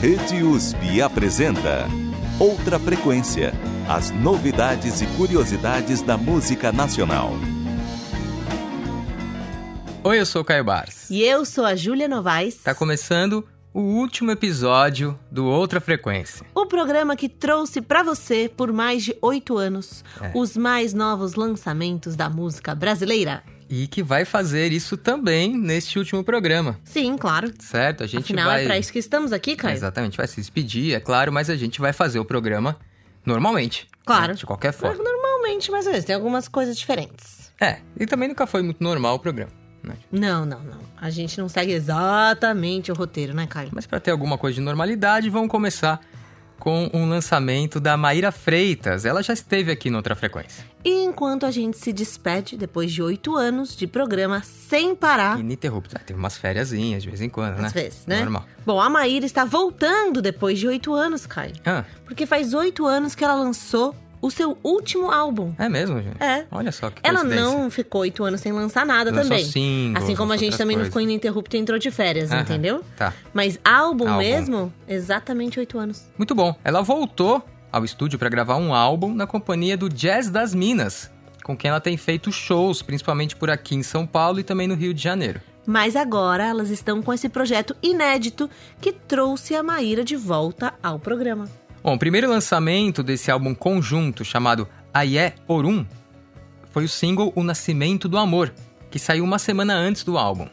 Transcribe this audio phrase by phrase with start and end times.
[0.00, 1.86] Rede USP apresenta
[2.38, 3.52] Outra Frequência.
[3.88, 7.32] As novidades e curiosidades da música nacional.
[10.04, 11.10] Oi, eu sou o Caio Bars.
[11.10, 12.56] E eu sou a Júlia Novaes.
[12.56, 16.46] Tá começando o último episódio do Outra Frequência.
[16.54, 20.30] O programa que trouxe para você, por mais de oito anos, É.
[20.34, 23.42] os mais novos lançamentos da música brasileira.
[23.70, 27.52] E que vai fazer isso também neste último programa, Sim, claro.
[27.58, 28.02] certo?
[28.02, 28.62] A gente Afinal, vai.
[28.62, 29.74] é pra isso que estamos aqui, Caio.
[29.76, 32.76] Exatamente, vai se despedir, é claro, mas a gente vai fazer o programa
[33.26, 33.86] normalmente.
[34.06, 34.28] Claro.
[34.28, 34.34] né?
[34.34, 35.02] De qualquer forma.
[35.02, 37.52] Normalmente, mais ou menos, tem algumas coisas diferentes.
[37.60, 39.52] É, e também nunca foi muito normal o programa.
[39.82, 39.94] né?
[40.10, 40.78] Não, não, não.
[40.96, 43.68] A gente não segue exatamente o roteiro, né, Caio?
[43.72, 46.00] Mas para ter alguma coisa de normalidade, vamos começar
[46.58, 49.04] com um lançamento da Maíra Freitas.
[49.04, 50.64] Ela já esteve aqui noutra frequência.
[50.84, 55.98] E enquanto a gente se despede, depois de oito anos de programa sem parar, Ininterrupta.
[56.00, 57.66] Ah, Teve umas fériasinhas de vez em quando, né?
[57.66, 58.20] às vezes, né?
[58.20, 58.44] Normal.
[58.64, 61.54] Bom, a Maíra está voltando depois de oito anos, Caio.
[61.64, 65.52] Ah, Porque faz oito anos que ela lançou o seu último álbum.
[65.58, 66.22] é mesmo, gente?
[66.22, 66.44] É.
[66.50, 69.44] Olha só que Ela não ficou oito anos sem lançar nada Lançou também.
[69.44, 70.88] singles, assim como a gente também não coisas.
[70.88, 72.84] ficou ininterrupto e entrou de férias, Aham, entendeu?
[72.96, 73.12] Tá.
[73.32, 74.18] Mas álbum, Álbum.
[74.18, 76.04] mesmo, exatamente oito anos.
[76.16, 76.54] Muito bom.
[76.64, 81.10] Ela voltou ao estúdio para gravar um álbum na companhia do Jazz das Minas,
[81.44, 84.74] com quem ela tem feito shows, principalmente por aqui em São Paulo e também no
[84.74, 85.40] Rio de Janeiro.
[85.66, 88.48] Mas agora elas estão com esse projeto inédito
[88.80, 91.46] que trouxe a Maíra de volta ao programa.
[91.82, 95.86] Bom, o primeiro lançamento desse álbum conjunto, chamado Aie Orum,
[96.72, 98.52] foi o single O Nascimento do Amor,
[98.90, 100.48] que saiu uma semana antes do álbum.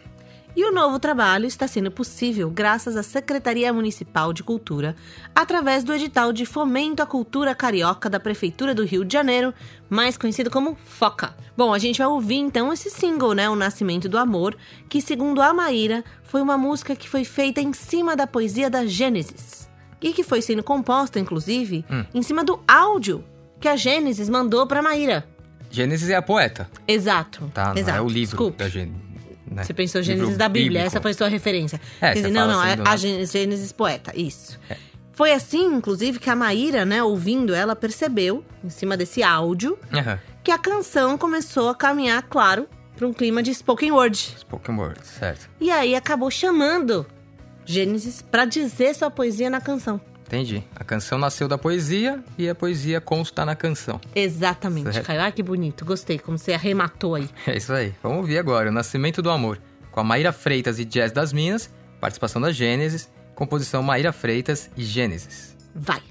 [0.56, 4.96] E o novo trabalho está sendo possível graças à Secretaria Municipal de Cultura,
[5.36, 9.54] através do edital de Fomento à Cultura Carioca da Prefeitura do Rio de Janeiro,
[9.90, 11.36] mais conhecido como FOCA.
[11.58, 14.56] Bom, a gente vai ouvir então esse single, né, O Nascimento do Amor,
[14.88, 18.86] que segundo a Maíra, foi uma música que foi feita em cima da poesia da
[18.86, 19.65] Gênesis.
[20.06, 22.06] E que foi sendo composta, inclusive, Hum.
[22.14, 23.24] em cima do áudio
[23.60, 25.26] que a Gênesis mandou para Maíra.
[25.72, 27.52] Gênesis é a poeta, Exato.
[27.54, 27.70] tá?
[27.74, 27.98] Não Exato.
[27.98, 28.58] é o livro Desculpe.
[28.60, 29.02] da Gênesis.
[29.50, 29.64] né?
[29.64, 30.88] Você pensou Livro Gênesis da Bíblia, bíblico.
[30.88, 31.82] essa foi sua referência.
[32.00, 32.98] É, Quer dizer, não, não, assim é a nada.
[32.98, 34.60] Gênesis, Gênesis poeta, isso.
[34.70, 34.78] É.
[35.14, 39.78] Foi assim, inclusive, que a Maíra, né, ouvindo ela, percebeu, em cima desse áudio,
[40.44, 44.18] que a canção começou a caminhar, claro, para um clima de spoken word.
[44.40, 45.50] Spoken word, certo.
[45.60, 47.06] E aí acabou chamando
[47.66, 50.00] Gênesis para dizer sua poesia na canção.
[50.26, 50.64] Entendi.
[50.76, 54.02] A canção nasceu da poesia e a poesia consta na canção.
[54.16, 55.06] Exatamente, Certo.
[55.06, 55.22] Caio.
[55.22, 55.86] Ah, que bonito.
[55.86, 57.30] Gostei, como você arrematou aí.
[57.46, 57.94] É isso aí.
[58.02, 59.62] Vamos ouvir agora O Nascimento do Amor,
[59.92, 61.70] com a Maíra Freitas e Jazz das Minas,
[62.02, 65.56] participação da Gênesis, composição Maíra Freitas e Gênesis.
[65.76, 66.02] Vai.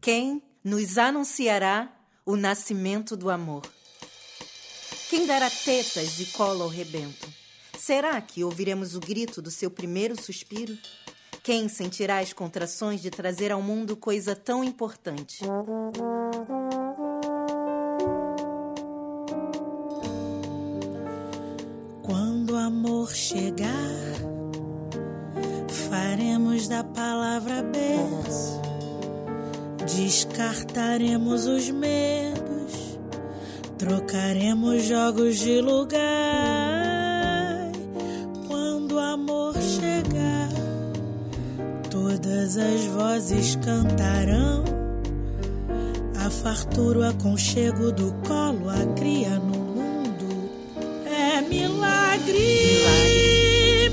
[0.00, 1.88] Quem nos anunciará
[2.26, 3.62] o nascimento do amor?
[5.08, 7.28] Quem dará tetas e cola ao rebento?
[7.86, 10.74] Será que ouviremos o grito do seu primeiro suspiro?
[11.42, 15.44] Quem sentirá as contrações de trazer ao mundo coisa tão importante?
[22.02, 23.68] Quando o amor chegar,
[25.90, 28.62] faremos da palavra berço,
[29.94, 32.98] descartaremos os medos,
[33.76, 36.93] trocaremos jogos de lugar.
[39.14, 40.48] Amor chegar,
[41.88, 44.64] todas as vozes cantarão.
[46.18, 50.50] A fartura, o aconchego do colo, a cria no mundo.
[51.06, 52.32] É milagre,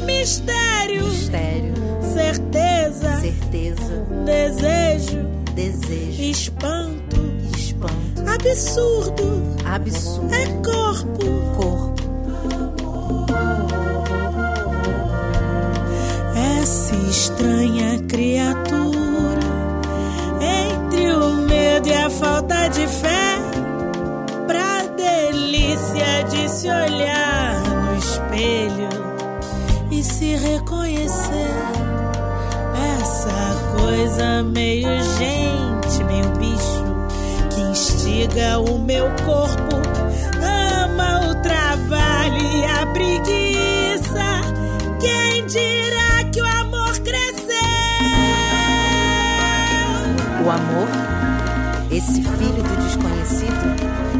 [0.07, 1.75] mistério, Mistério,
[2.15, 7.21] certeza, certeza, desejo, desejo, espanto,
[7.55, 11.80] espanto, absurdo, absurdo, é corpo, corpo,
[18.11, 19.39] criatura.
[20.41, 23.37] Entre o medo e a falta de fé
[24.45, 28.89] pra delícia de se olhar no espelho
[29.89, 31.55] e se reconhecer.
[32.99, 36.83] Essa coisa meio gente, meio bicho
[37.55, 39.60] que instiga o meu corpo
[50.51, 50.87] amor,
[51.89, 54.10] esse filho do desconhecido,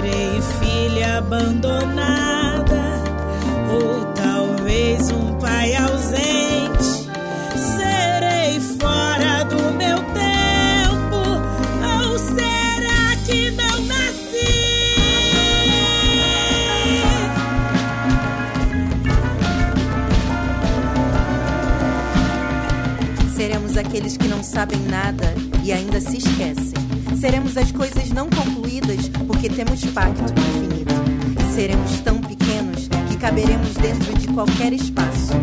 [0.00, 3.02] serei filha abandonada,
[3.70, 7.10] ou talvez um pai ausente,
[7.76, 11.20] serei fora do meu tempo,
[12.02, 14.46] ou será que não nasci?
[23.36, 26.69] Seremos aqueles que não sabem nada e ainda se esquecem.
[27.20, 30.94] Seremos as coisas não concluídas porque temos pacto infinito.
[31.38, 35.34] E seremos tão pequenos que caberemos dentro de qualquer espaço.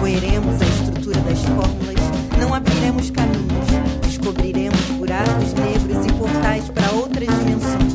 [0.00, 2.00] Roeremos a estrutura das fórmulas,
[2.36, 3.68] não abriremos caminhos,
[4.02, 7.94] descobriremos buracos negros e portais para outras dimensões.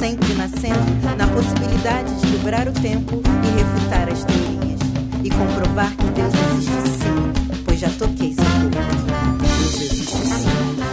[0.00, 4.80] Sempre nascendo na possibilidade de quebrar o tempo e refutar as teorias.
[5.22, 9.36] E comprovar que Deus existe sim, pois já toquei seu corpo.
[9.40, 10.48] Deus existe sim,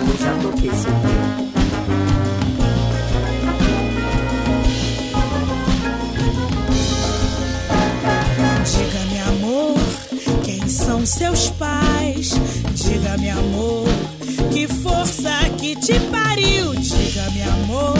[0.07, 1.52] eu já toquei seu corpo.
[11.23, 12.31] Seus pais?
[12.73, 13.87] Diga-me, amor,
[14.51, 16.73] que força que te pariu?
[16.75, 17.97] Diga-me, amor,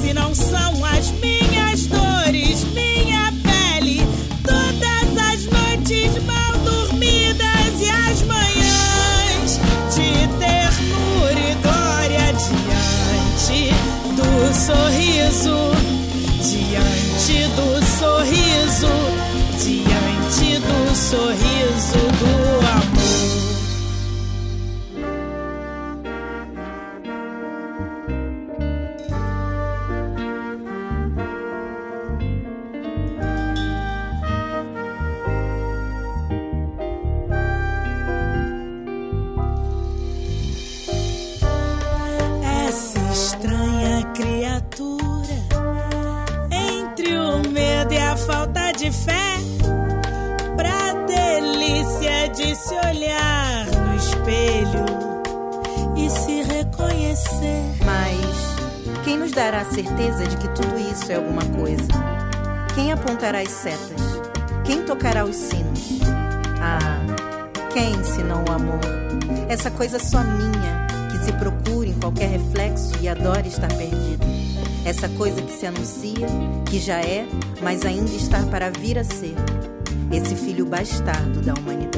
[0.00, 4.00] se não são as minhas dores, minha pele,
[4.44, 9.60] todas as noites mal dormidas e as manhãs
[9.96, 13.74] de ternura e glória diante
[14.14, 15.72] do sorriso
[16.42, 18.88] diante do sorriso,
[19.58, 22.41] diante do sorriso do
[59.32, 61.88] nos dará certeza de que tudo isso é alguma coisa?
[62.74, 64.20] Quem apontará as setas?
[64.64, 66.00] Quem tocará os sinos?
[66.60, 67.00] Ah,
[67.72, 68.80] quem senão o amor?
[69.48, 74.24] Essa coisa só minha, que se procura em qualquer reflexo e adora estar perdido.
[74.84, 76.26] Essa coisa que se anuncia,
[76.68, 77.26] que já é,
[77.62, 79.34] mas ainda está para vir a ser.
[80.12, 81.91] Esse filho bastardo da humanidade.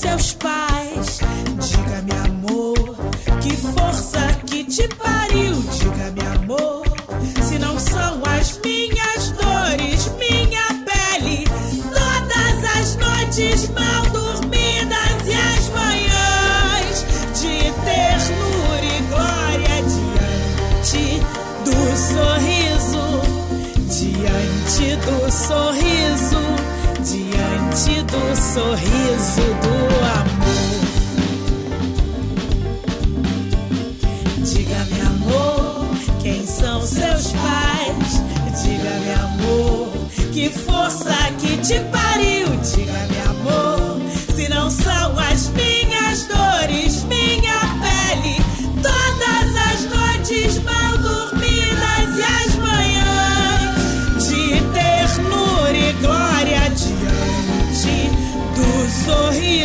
[0.00, 1.20] Seus pais?
[1.60, 2.96] Diga-me, amor,
[3.42, 5.39] que força que te pariu?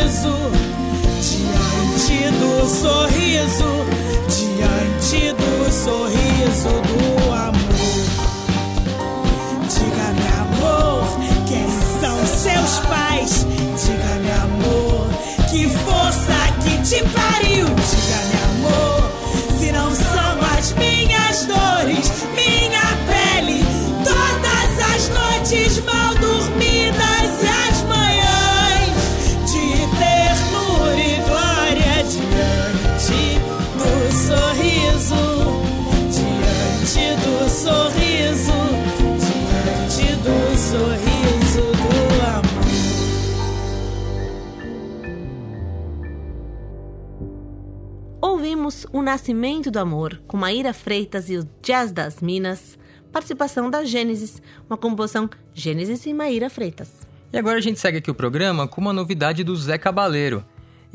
[0.09, 0.51] Sorriso,
[1.21, 3.85] diante do sorriso,
[4.29, 7.55] diante do sorriso do amor.
[9.67, 11.03] Diga-me, amor,
[11.47, 11.67] quem
[11.99, 13.45] são seus pais?
[13.83, 15.07] Diga-me, amor,
[15.49, 17.65] que força que te pariu?
[17.65, 18.44] Diga-me, amor,
[48.95, 52.79] O Nascimento do Amor, com Maíra Freitas e o Jazz das Minas,
[53.11, 57.05] participação da Gênesis, uma composição Gênesis e Maíra Freitas.
[57.33, 60.45] E agora a gente segue aqui o programa com uma novidade do Zé Cabaleiro.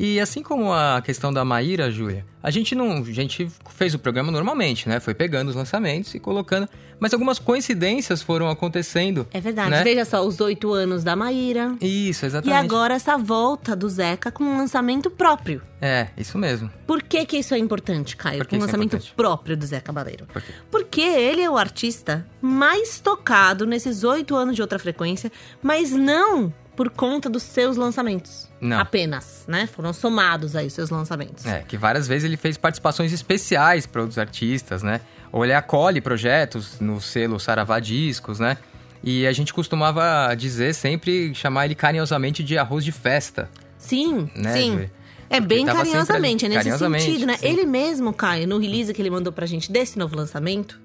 [0.02, 3.98] E assim como a questão da Maíra, Júlia, a gente não, a gente fez o
[3.98, 4.98] programa normalmente, né?
[4.98, 6.66] Foi pegando os lançamentos e colocando,
[6.98, 9.28] mas algumas coincidências foram acontecendo.
[9.30, 9.68] É verdade.
[9.68, 9.84] Né?
[9.84, 11.76] Veja só, os oito anos da Maíra.
[11.82, 12.58] Isso, E exatamente.
[12.64, 15.60] agora essa volta do Zeca com um lançamento próprio.
[15.82, 16.70] É, isso mesmo.
[16.86, 18.42] Por que, que isso é importante, Caio?
[18.46, 19.14] Que um é lançamento importante?
[19.14, 20.24] próprio do Zé Cabaleiro.
[20.32, 20.52] Por quê?
[20.70, 25.30] Porque ele é o artista mais tocado nesses oito anos de outra frequência,
[25.62, 28.49] mas não por conta dos seus lançamentos.
[28.60, 28.78] Não.
[28.78, 29.66] Apenas, né?
[29.66, 31.46] Foram somados aí os seus lançamentos.
[31.46, 35.00] É, que várias vezes ele fez participações especiais para outros artistas, né?
[35.32, 38.56] Ou ele acolhe projetos no selo Saravá Discos, né?
[39.02, 43.48] E a gente costumava dizer sempre, chamar ele carinhosamente de arroz de festa.
[43.78, 44.72] Sim, Né, sim.
[44.72, 44.92] Júlia?
[45.30, 46.54] É Porque bem carinhosamente, é ali.
[46.56, 47.36] nesse Carinhosamente, sentido, né?
[47.38, 47.46] sim.
[47.46, 50.78] Ele mesmo, Caio, no release que ele mandou pra gente desse novo lançamento,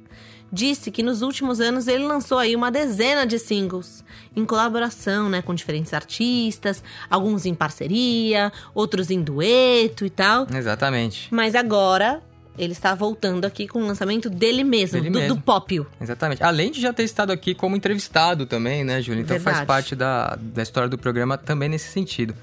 [0.51, 4.03] disse que nos últimos anos ele lançou aí uma dezena de singles
[4.35, 10.47] em colaboração, né, com diferentes artistas, alguns em parceria, outros em dueto e tal.
[10.53, 11.27] Exatamente.
[11.31, 12.21] Mas agora
[12.57, 15.35] ele está voltando aqui com o lançamento dele mesmo, Dele do, mesmo.
[15.35, 15.85] do Popio.
[15.99, 16.43] Exatamente.
[16.43, 19.21] Além de já ter estado aqui como entrevistado também, né, Júlia?
[19.21, 19.67] Então faz Verdade.
[19.67, 22.33] parte da, da história do programa também nesse sentido.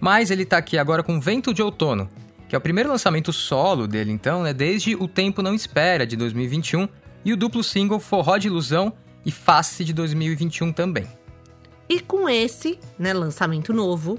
[0.00, 2.08] Mas ele tá aqui agora com Vento de Outono,
[2.48, 4.52] que é o primeiro lançamento solo dele, então, né?
[4.52, 6.88] Desde O Tempo Não Espera, de 2021,
[7.24, 8.92] e o duplo single Forró de Ilusão
[9.24, 11.06] e Face, de 2021 também.
[11.88, 14.18] E com esse, né, lançamento novo,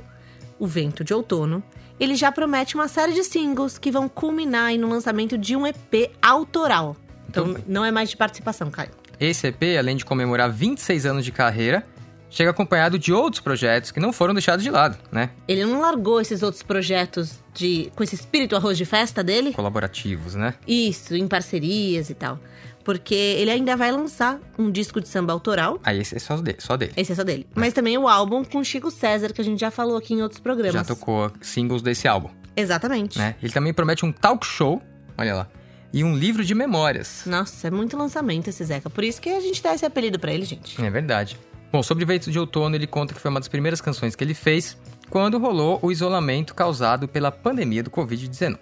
[0.59, 1.63] O Vento de Outono,
[1.99, 5.65] ele já promete uma série de singles que vão culminar aí no lançamento de um
[5.65, 6.95] EP autoral.
[7.29, 7.63] Então, bem.
[7.67, 8.91] não é mais de participação, Caio.
[9.19, 11.85] Esse EP, além de comemorar 26 anos de carreira,
[12.29, 15.29] chega acompanhado de outros projetos que não foram deixados de lado, né?
[15.47, 19.53] Ele não largou esses outros projetos de com esse espírito arroz de festa dele?
[19.53, 20.55] Colaborativos, né?
[20.67, 22.39] Isso, em parcerias e tal.
[22.83, 25.79] Porque ele ainda vai lançar um disco de samba autoral.
[25.83, 26.57] Aí esse é só dele.
[26.59, 26.91] Só dele.
[26.97, 27.47] Esse é só dele.
[27.55, 30.39] Mas também o álbum com Chico César, que a gente já falou aqui em outros
[30.39, 30.73] programas.
[30.73, 32.29] Já tocou singles desse álbum.
[32.55, 33.17] Exatamente.
[33.17, 33.35] né?
[33.41, 34.81] Ele também promete um talk show,
[35.17, 35.47] olha lá,
[35.91, 37.23] e um livro de memórias.
[37.25, 38.89] Nossa, é muito lançamento esse Zeca.
[38.89, 40.79] Por isso que a gente dá esse apelido pra ele, gente.
[40.83, 41.39] É verdade.
[41.71, 44.35] Bom, sobre Vento de Outono, ele conta que foi uma das primeiras canções que ele
[44.35, 44.77] fez
[45.09, 48.57] quando rolou o isolamento causado pela pandemia do Covid-19.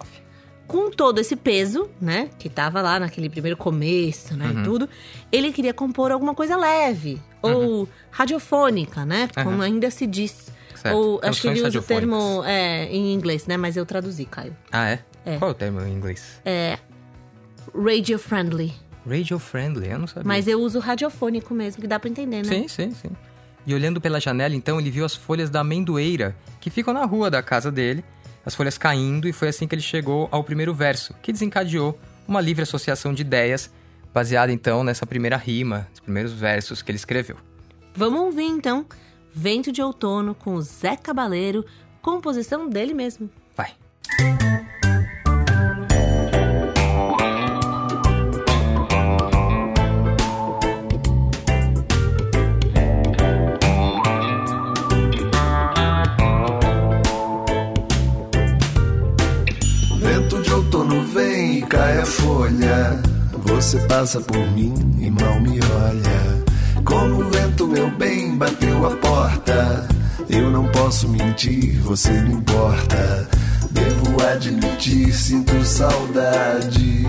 [0.72, 4.60] Com todo esse peso, né, que tava lá naquele primeiro começo, né, Uhum.
[4.60, 4.88] e tudo,
[5.30, 9.60] ele queria compor alguma coisa leve, ou radiofônica, né, como Uhum.
[9.60, 10.50] ainda se diz.
[10.74, 10.96] Certo.
[10.96, 14.24] Ou acho que ele Canções usa o termo é, em inglês, né, mas eu traduzi,
[14.24, 14.56] Caio.
[14.72, 14.98] Ah, é?
[15.26, 15.36] É.
[15.38, 16.40] Qual é o termo em inglês?
[16.44, 16.78] É
[17.74, 18.72] radio friendly,
[19.08, 20.22] Radio friendly, eu não sabia.
[20.26, 22.44] mas eu uso radiofônico mesmo, que dá pra entender, né?
[22.44, 23.10] Sim, sim, sim.
[23.66, 27.30] E olhando pela janela, então, ele viu as folhas da amendoeira, que ficam na rua
[27.30, 28.04] da casa dele,
[28.44, 32.40] as folhas caindo, e foi assim que ele chegou ao primeiro verso, que desencadeou uma
[32.40, 33.70] livre associação de ideias,
[34.12, 37.36] baseada então nessa primeira rima, os primeiros versos que ele escreveu.
[37.94, 38.86] Vamos ouvir então
[39.34, 41.64] Vento de Outono com Zé Cabaleiro,
[42.02, 43.30] composição dele mesmo.
[63.62, 66.82] Você passa por mim e mal me olha.
[66.84, 69.86] Como o vento, meu bem, bateu a porta.
[70.28, 73.28] Eu não posso mentir, você me importa.
[73.70, 77.04] Devo admitir, sinto saudade.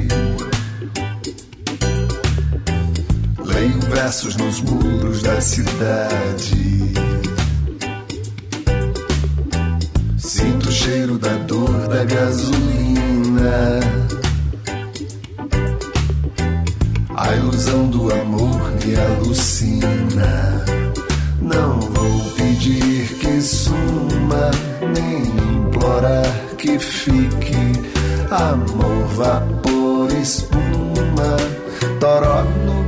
[3.44, 6.94] Leio versos nos muros da cidade.
[10.18, 12.94] Sinto o cheiro da dor da gasolina.
[17.64, 20.66] Ilusão do amor me alucina.
[21.42, 24.52] Não vou pedir que suma,
[24.94, 25.24] nem
[25.56, 26.26] implorar
[26.58, 27.56] que fique.
[28.30, 31.38] Amor, vapor, espuma,
[32.00, 32.83] toró no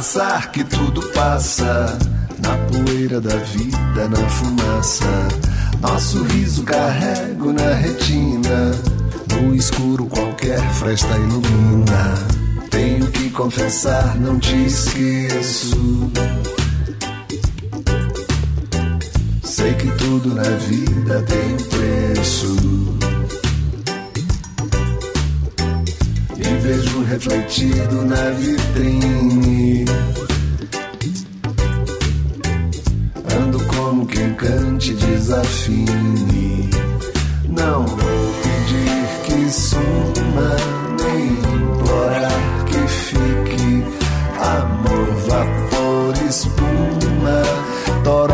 [0.00, 1.98] passar que tudo passa
[2.38, 5.04] na poeira da vida, na fumaça.
[5.78, 8.70] Nosso riso carrego na retina,
[9.28, 12.14] no escuro qualquer fresta ilumina.
[12.70, 16.10] Tenho que confessar, não te esqueço.
[19.42, 22.69] Sei que tudo na vida tem preço.
[27.10, 29.84] Refletido na vitrine.
[33.36, 36.70] Ando como quem cante desafine.
[37.48, 40.56] Não vou pedir que suma,
[41.02, 43.84] nem implorar que fique.
[44.38, 47.42] Amor, vapor, espuma,
[48.04, 48.29] toró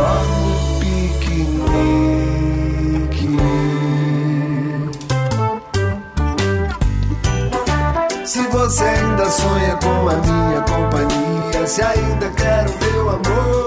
[9.36, 13.66] sonha com a minha companhia, se ainda quer o meu amor,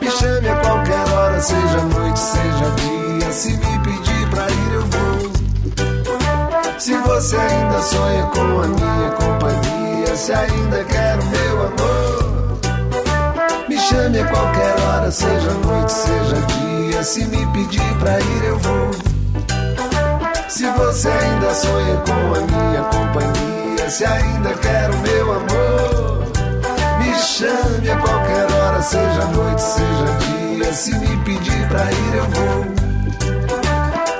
[0.00, 3.32] me chame a qualquer hora, seja noite, seja dia.
[3.32, 5.32] Se me pedir pra ir, eu vou.
[6.78, 12.58] Se você ainda sonha com a minha companhia, se ainda quer o meu amor,
[13.68, 17.04] me chame a qualquer hora, seja noite, seja dia.
[17.04, 18.90] Se me pedir pra ir, eu vou.
[20.48, 23.57] Se você ainda sonha com a minha companhia,
[23.90, 26.26] se ainda quer o meu amor,
[26.98, 30.72] me chame a qualquer hora, seja noite, seja dia.
[30.72, 32.66] Se me pedir pra ir, eu vou.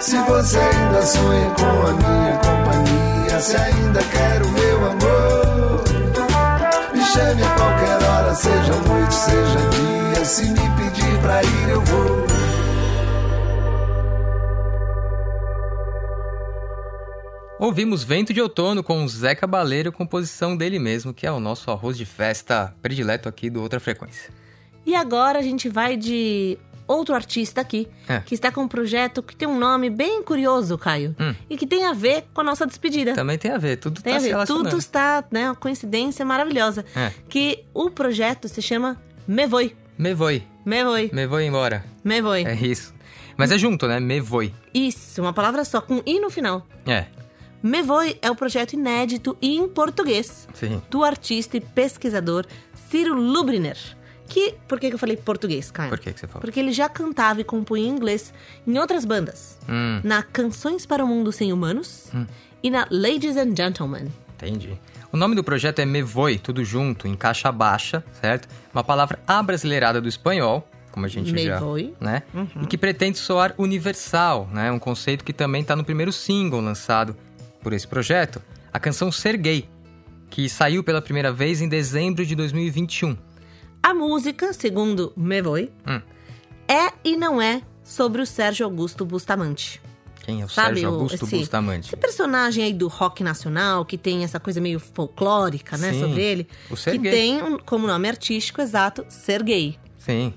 [0.00, 5.84] Se você ainda sonha com a minha companhia, se ainda quer o meu amor,
[6.94, 10.24] me chame a qualquer hora, seja noite, seja dia.
[10.24, 12.27] Se me pedir pra ir, eu vou.
[17.58, 21.70] Ouvimos Vento de Outono com o Zé Cabaleiro, composição dele mesmo, que é o nosso
[21.70, 24.30] arroz de festa predileto aqui do Outra Frequência.
[24.86, 28.20] E agora a gente vai de outro artista aqui, É.
[28.20, 31.34] que está com um projeto que tem um nome bem curioso, Caio, Hum.
[31.50, 33.12] e que tem a ver com a nossa despedida.
[33.14, 34.70] Também tem a ver, tudo Tem tá a se ver, relacionando.
[34.70, 36.84] tudo está, né, uma coincidência maravilhosa.
[36.94, 37.12] É.
[37.28, 39.76] Que o projeto se chama Me Voi.
[39.98, 41.10] Me voi, Me Voi.
[41.12, 41.84] me voi embora.
[42.04, 42.44] Me Voi.
[42.46, 42.94] É isso.
[43.36, 44.00] Mas é junto, né?
[44.00, 44.52] Me voi.
[44.74, 46.66] Isso, uma palavra só, com i no final.
[46.86, 47.04] É,
[47.62, 50.80] Me Voi é o projeto inédito e em português sim.
[50.90, 52.46] do artista e pesquisador
[52.90, 53.76] Ciro Lubriner.
[54.28, 55.88] Que, por que que eu falei português, Caio?
[55.88, 56.42] Por que, que você falou?
[56.42, 58.32] Porque ele já cantava e compunha em inglês
[58.66, 59.58] em outras bandas.
[59.68, 62.10] Hum, Na Canções para o Mundo Sem Humanos
[62.62, 64.12] e na Ladies and Gentlemen.
[64.34, 64.78] entendi.
[65.10, 68.46] O nome do projeto é Me Voi, tudo junto, em caixa baixa, certo?
[68.74, 71.58] Uma palavra abrasileirada do espanhol, como a gente Me já...
[71.58, 71.94] Voi.
[71.98, 72.22] né?
[72.60, 74.70] E que pretende soar universal, né?
[74.70, 77.16] Um conceito que também está no primeiro single lançado
[77.68, 78.40] por esse projeto,
[78.72, 79.68] a canção Ser Gay,
[80.30, 83.14] que saiu pela primeira vez em dezembro de 2021.
[83.82, 86.00] A música, segundo Me Voi, Hum.
[86.66, 89.82] é e não é sobre o Sérgio Augusto Bustamante.
[90.24, 91.88] Quem é o Sabe, Sérgio Augusto esse- Bustamante?
[91.88, 96.22] Esse personagem aí do rock nacional, que tem essa coisa meio folclórica, né, Sim, sobre
[96.22, 96.48] ele.
[96.70, 97.12] o ser que gay.
[97.12, 99.78] tem um- como nome artístico exato, ser gay.
[99.98, 100.32] Sim,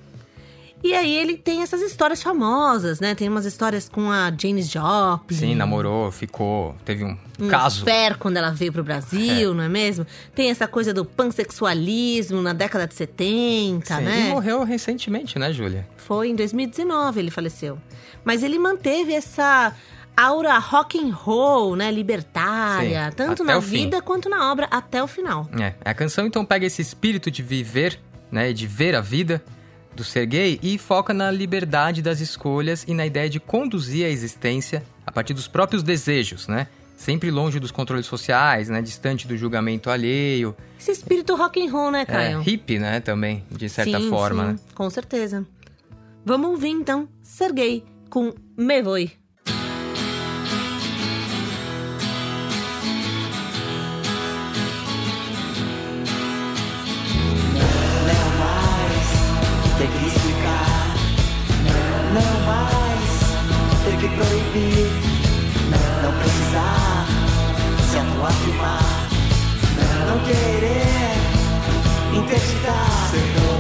[0.84, 3.13] E aí ele tem essas histórias famosas, né?
[3.13, 5.38] Tem umas histórias com a Janis Joplin.
[5.38, 7.82] sim, namorou, ficou, teve um, um caso.
[7.84, 10.06] affair quando ela veio pro Brasil, não é mesmo?
[10.34, 14.28] Tem essa coisa do pansexualismo na década de 70, Sim, né?
[14.28, 15.88] E morreu recentemente, né, Júlia?
[15.98, 17.78] Foi em 2019 ele faleceu.
[18.24, 19.74] Mas ele manteve essa
[20.15, 23.84] aura rock and roll, né, libertária, Sim, tanto na o fim.
[23.84, 25.50] vida quanto na obra até o final.
[25.60, 28.00] É, a canção então pega esse espírito de viver,
[28.32, 29.44] né, de ver a vida
[29.95, 34.10] do ser gay e foca na liberdade das escolhas e na ideia de conduzir a
[34.10, 36.67] existência a partir dos próprios desejos, né?
[36.95, 40.56] Sempre longe dos controles sociais, né, distante do julgamento alheio.
[40.80, 42.41] Esse espírito rock and roll, né, É, Caio?
[42.41, 44.60] hippie, né, também, de certa sim, forma, sim, né?
[44.75, 45.45] com certeza.
[46.23, 49.12] Vamos ouvir então Ser Gay com Me Voi.
[64.54, 67.06] Não precisar
[67.90, 69.08] se autoafirmar.
[70.10, 71.16] Não querer
[72.14, 73.51] interditar.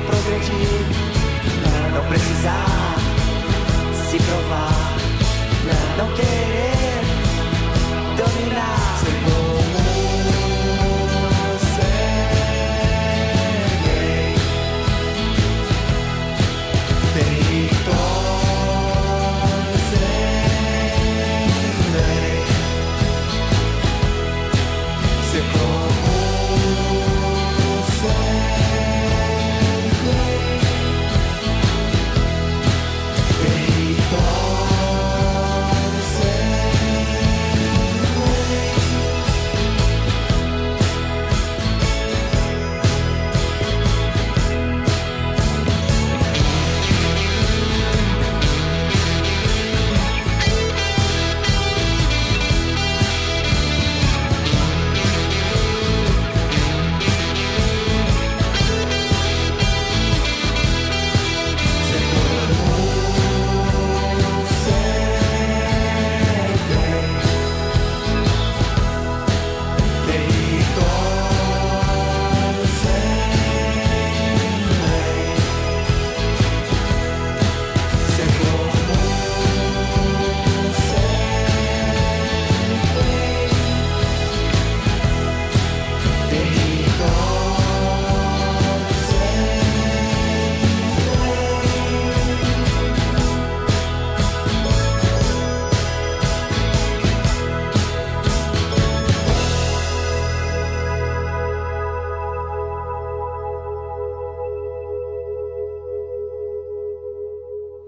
[0.00, 0.68] Progredir,
[1.94, 2.96] não precisar
[4.08, 4.96] se provar,
[5.98, 7.02] não querer
[8.16, 9.21] dominar.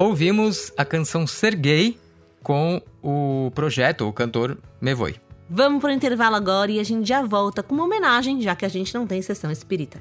[0.05, 1.99] Ouvimos a canção Ser Gay
[2.43, 5.17] com o projeto, o cantor Mevoi.
[5.49, 8.69] Vamos pro intervalo agora e a gente já volta com uma homenagem, já que a
[8.69, 10.01] gente não tem sessão espírita.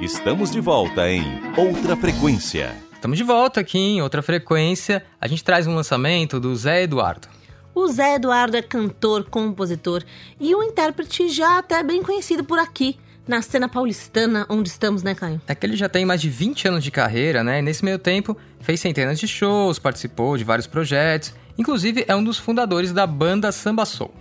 [0.00, 1.24] Estamos de volta em
[1.56, 2.76] Outra Frequência.
[2.92, 5.04] Estamos de volta aqui em outra frequência.
[5.20, 7.26] A gente traz um lançamento do Zé Eduardo.
[7.74, 10.04] O Zé Eduardo é cantor, compositor
[10.38, 15.14] e um intérprete já até bem conhecido por aqui, na cena paulistana onde estamos, né,
[15.14, 15.40] Caio?
[15.46, 17.58] É que ele já tem mais de 20 anos de carreira, né?
[17.58, 21.34] E nesse meio tempo fez centenas de shows, participou de vários projetos.
[21.56, 24.12] Inclusive é um dos fundadores da banda Samba Soul.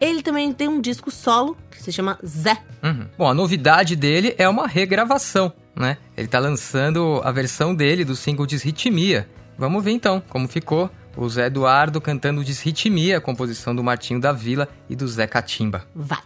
[0.00, 2.58] Ele também tem um disco solo que se chama Zé.
[2.82, 3.06] Uhum.
[3.16, 5.96] Bom, a novidade dele é uma regravação, né?
[6.16, 9.28] Ele tá lançando a versão dele do single Desritmia.
[9.56, 14.68] Vamos ver então como ficou o Zé Eduardo cantando Desritmia, composição do Martinho da Vila
[14.90, 15.86] e do Zé Catimba.
[15.94, 16.18] Vai.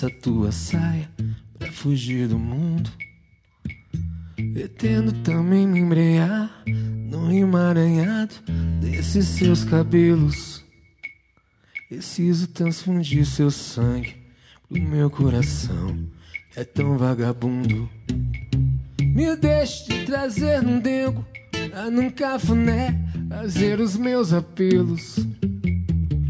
[0.00, 1.10] Dessa tua saia
[1.58, 2.90] pra fugir do mundo.
[4.54, 8.34] Pretendo também me embrear no emaranhado
[8.80, 10.64] desses seus cabelos.
[11.86, 14.16] Preciso transfundir seu sangue
[14.66, 15.98] pro meu coração,
[16.56, 17.90] é tão vagabundo.
[19.00, 21.26] Me deixe trazer num dengo,
[21.68, 25.18] pra num cafuné fazer os meus apelos.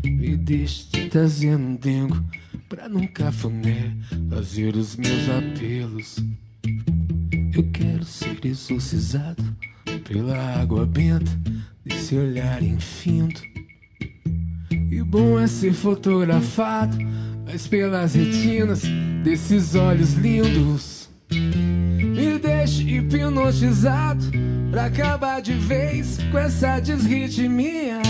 [0.03, 2.21] Me deixe trazer num dengo,
[2.71, 3.97] pra num cafuné
[4.31, 6.17] fazer os meus apelos.
[7.53, 9.43] Eu quero ser exorcizado
[10.07, 11.33] pela água benta
[11.85, 13.41] desse olhar infindo.
[14.71, 16.97] E bom é ser fotografado,
[17.45, 18.83] mas pelas retinas
[19.25, 21.11] desses olhos lindos.
[21.29, 24.25] Me deixe hipnotizado
[24.71, 28.01] pra acabar de vez com essa desritmia.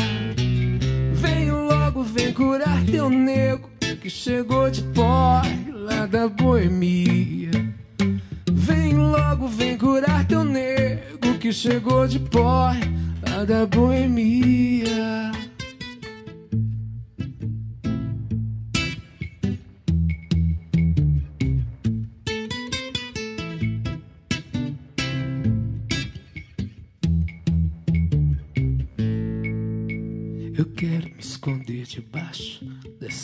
[1.14, 7.50] Vem logo, vem curar teu nego que chegou de pó lá da boemia.
[8.50, 12.72] Vem logo, vem curar teu nego que chegou de pó
[13.28, 15.30] lá da boemia.
[30.56, 32.49] Eu quero me esconder debaixo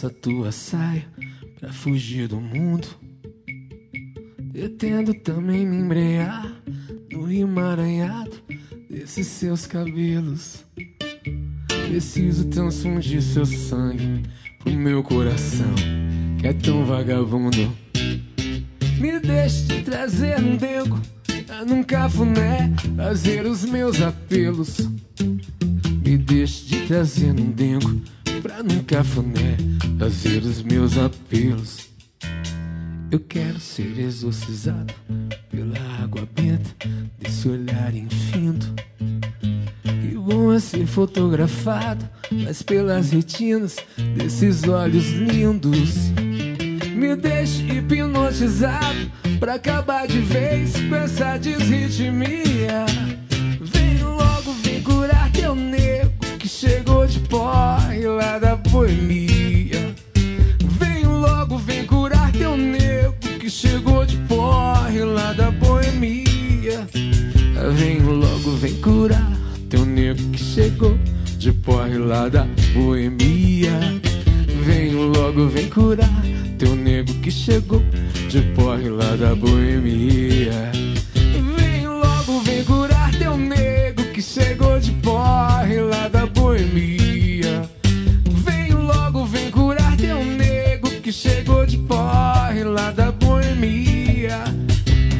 [0.06, 1.04] dessa tua saia
[1.58, 2.86] pra fugir do mundo.
[4.52, 6.54] Pretendo também me embrear
[7.12, 8.36] no emaranhado
[8.88, 10.64] desses seus cabelos.
[11.88, 14.22] Preciso transfundir seu sangue
[14.60, 15.74] pro meu coração
[16.40, 17.72] que é tão vagabundo.
[18.98, 21.00] Me deixe trazer um dengo,
[21.66, 24.88] num cafuné, fazer os meus apelos.
[26.04, 28.00] Me deixe de trazer um dengo,
[28.46, 29.56] pra num cafuné,
[29.98, 31.88] fazer os meus apelos.
[33.10, 34.94] Eu quero ser exorcizado
[35.50, 36.70] pela água benta
[37.18, 38.72] desse olhar infinto.
[39.82, 43.78] Que bom é ser fotografado, mas pelas retinas
[44.16, 46.10] desses olhos lindos.
[46.94, 52.86] Me deixe hipnotizado pra acabar de vez com essa desritmia.
[53.60, 57.75] Vem logo, vem curar teu nego que chegou de porre
[58.16, 59.94] da boemia.
[60.78, 66.86] Vem logo, vem curar teu nego que chegou de porre lá da boemia.
[67.74, 69.32] Vem logo, vem curar
[69.68, 70.98] teu nego que chegou
[71.38, 73.78] de porre lá da boemia.
[74.64, 76.22] Vem logo, vem curar
[76.58, 77.82] teu nego que chegou
[78.28, 80.85] de porre lá da boemia.
[92.64, 94.44] Lá da boemia.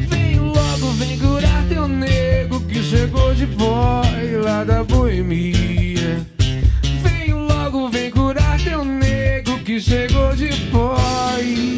[0.09, 6.25] Vem logo, vem curar teu nego que chegou de porre lá da boemia.
[7.03, 11.77] Vem logo, vem curar teu nego que chegou de porre.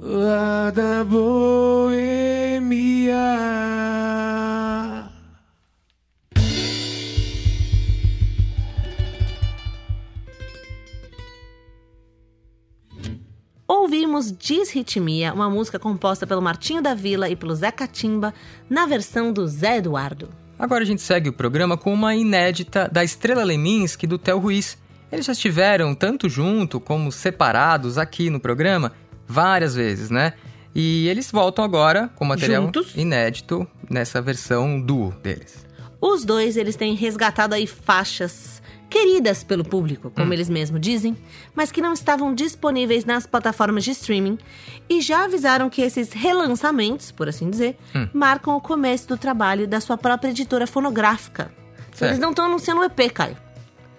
[0.00, 2.21] Lá da boemia.
[14.12, 18.34] Ouvimos Disritmia, uma música composta pelo Martinho da Vila e pelo Zé Catimba,
[18.68, 20.28] na versão do Zé Eduardo.
[20.58, 24.38] Agora a gente segue o programa com uma inédita da Estrela Leminski e do Theo
[24.38, 24.76] Ruiz.
[25.10, 28.92] Eles já estiveram tanto junto como separados aqui no programa
[29.26, 30.34] várias vezes, né?
[30.74, 32.94] E eles voltam agora com material Juntos?
[32.94, 35.64] inédito nessa versão duo deles.
[35.98, 38.61] Os dois, eles têm resgatado aí faixas
[38.92, 41.16] queridas pelo público, como eles mesmos dizem,
[41.54, 44.38] mas que não estavam disponíveis nas plataformas de streaming
[44.86, 47.78] e já avisaram que esses relançamentos, por assim dizer,
[48.12, 51.50] marcam o começo do trabalho da sua própria editora fonográfica.
[51.88, 52.06] Então.
[52.06, 53.36] Eles não estão anunciando o EP, Caio,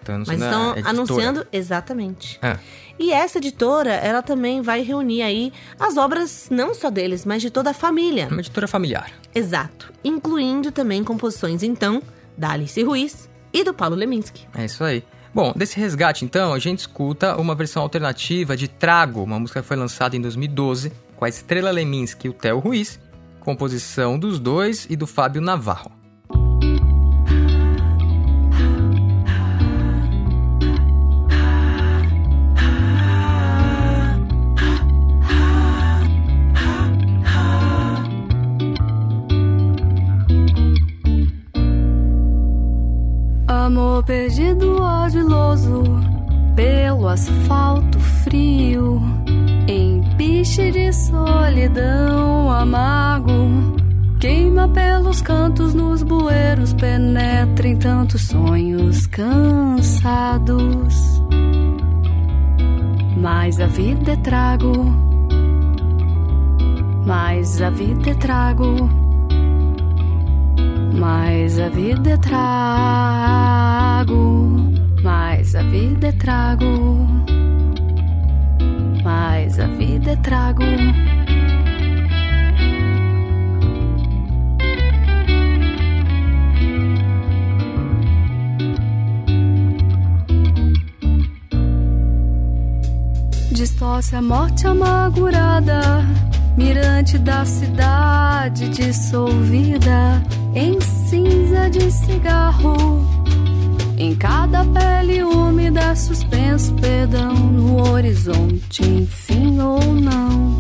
[0.04, 2.38] Então, mas estão anunciando exatamente.
[2.40, 2.60] Ah,
[3.00, 7.50] E essa editora, ela também vai reunir aí as obras não só deles, mas de
[7.50, 8.28] toda a família.
[8.30, 9.12] uma editora familiar.
[9.34, 9.92] Exato.
[10.04, 12.00] Incluindo também composições, então,
[12.38, 14.48] da Alice Ruiz e do Paulo Leminski.
[14.56, 15.04] É isso aí.
[15.34, 19.68] Bom, desse resgate, então, a gente escuta uma versão alternativa de Trago, uma música que
[19.68, 23.00] foi lançada em 2012 com a Estrela Leminski e o Theo Ruiz,
[23.40, 26.03] composição dos dois e do Fábio Navarro.
[43.64, 45.84] Amor perdido, ardiloso,
[46.54, 49.02] pelo asfalto frio,
[49.70, 53.32] em piche de solidão amargo.
[54.20, 60.44] Queima pelos cantos nos bueiros, penetra em tantos sonhos cansados.
[63.16, 64.74] Mas a vida é trago,
[67.06, 69.03] mas a vida é trago.
[71.00, 72.44] Mas a vida é trago,
[75.04, 77.08] mas a vida é trago,
[79.04, 80.64] mas a vida é trago.
[93.52, 96.06] Distorce a morte amargurada,
[96.56, 100.22] mirante da cidade dissolvida
[101.94, 103.06] cigarro.
[103.98, 110.58] Em cada pele úmida, suspenso perdão no horizonte, enfim ou não.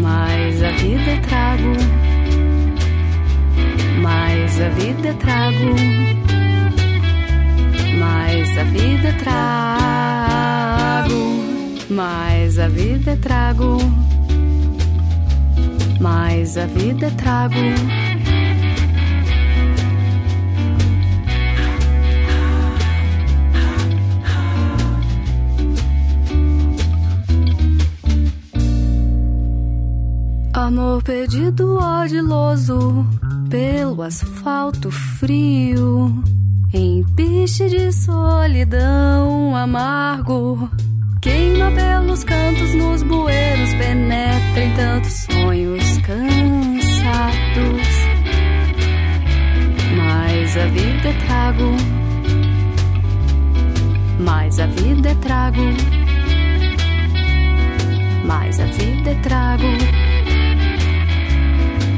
[0.00, 1.76] Mas a vida é trago,
[4.02, 5.74] mas a vida é trago,
[7.98, 10.34] mas a vida é trago,
[11.90, 13.78] mas a vida é trago,
[16.00, 18.01] mas a vida é trago.
[30.62, 33.04] Amor perdido, ardiloso,
[33.50, 36.22] pelo asfalto frio,
[36.72, 40.70] em piche de solidão amargo.
[41.20, 47.88] Queima pelos cantos nos bueiros, penetra em tantos sonhos cansados.
[49.96, 51.76] Mas a vida é trago,
[54.20, 55.62] mas a vida é trago,
[58.24, 60.01] mas a vida é trago,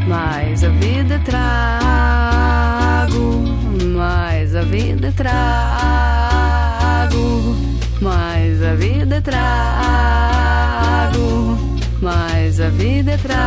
[0.07, 1.45] mas a vida trago,
[3.95, 5.35] mas a vida trago,
[8.01, 9.49] mas a vida trago,
[12.01, 13.41] mas a vida trago,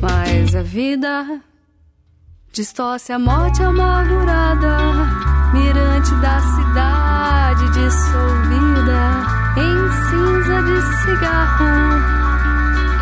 [0.00, 1.40] mas a vida
[2.52, 4.78] distorce a morte amargurada,
[5.52, 12.29] mirante da cidade dissolvida em cinza de cigarro.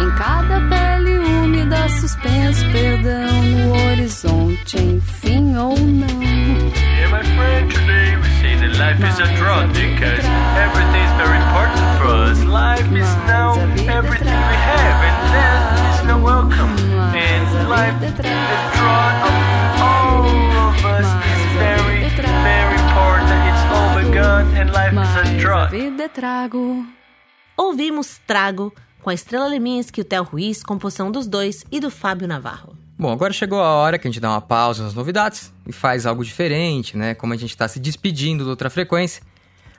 [0.01, 6.23] Em cada pele úmida, suspenso perdão no horizonte, enfim ou não.
[6.23, 11.37] Yeah, my friend, today we say that life is a drug because everything is very
[11.39, 12.39] important for us.
[12.45, 13.59] Life is now
[13.91, 16.79] everything we have, and that is no welcome.
[17.17, 19.35] And life, the drug of
[19.83, 20.31] all
[20.69, 23.39] of us is very, very important.
[23.51, 26.87] It's all begun, and life is a Mas vida é trago.
[27.57, 28.73] Ouvimos Trago
[29.09, 32.77] com a Estrela Leminski e o Theo Ruiz, composição dos dois e do Fábio Navarro.
[32.99, 36.05] Bom, agora chegou a hora que a gente dá uma pausa nas novidades e faz
[36.05, 37.15] algo diferente, né?
[37.15, 39.23] Como a gente está se despedindo da outra frequência.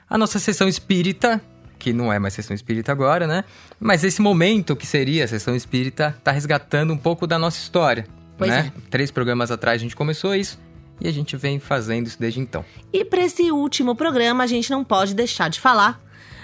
[0.10, 1.39] A nossa sessão espírita,
[1.78, 3.44] que não é mais sessão espírita agora, né?
[3.80, 8.08] Mas esse momento que seria a sessão espírita tá resgatando um pouco da nossa história.
[8.36, 8.74] Pois né?
[8.89, 10.60] Três programas atrás a gente começou isso
[11.00, 12.65] e a gente vem fazendo isso desde então.
[12.92, 16.02] E para esse último programa, a gente não pode deixar de falar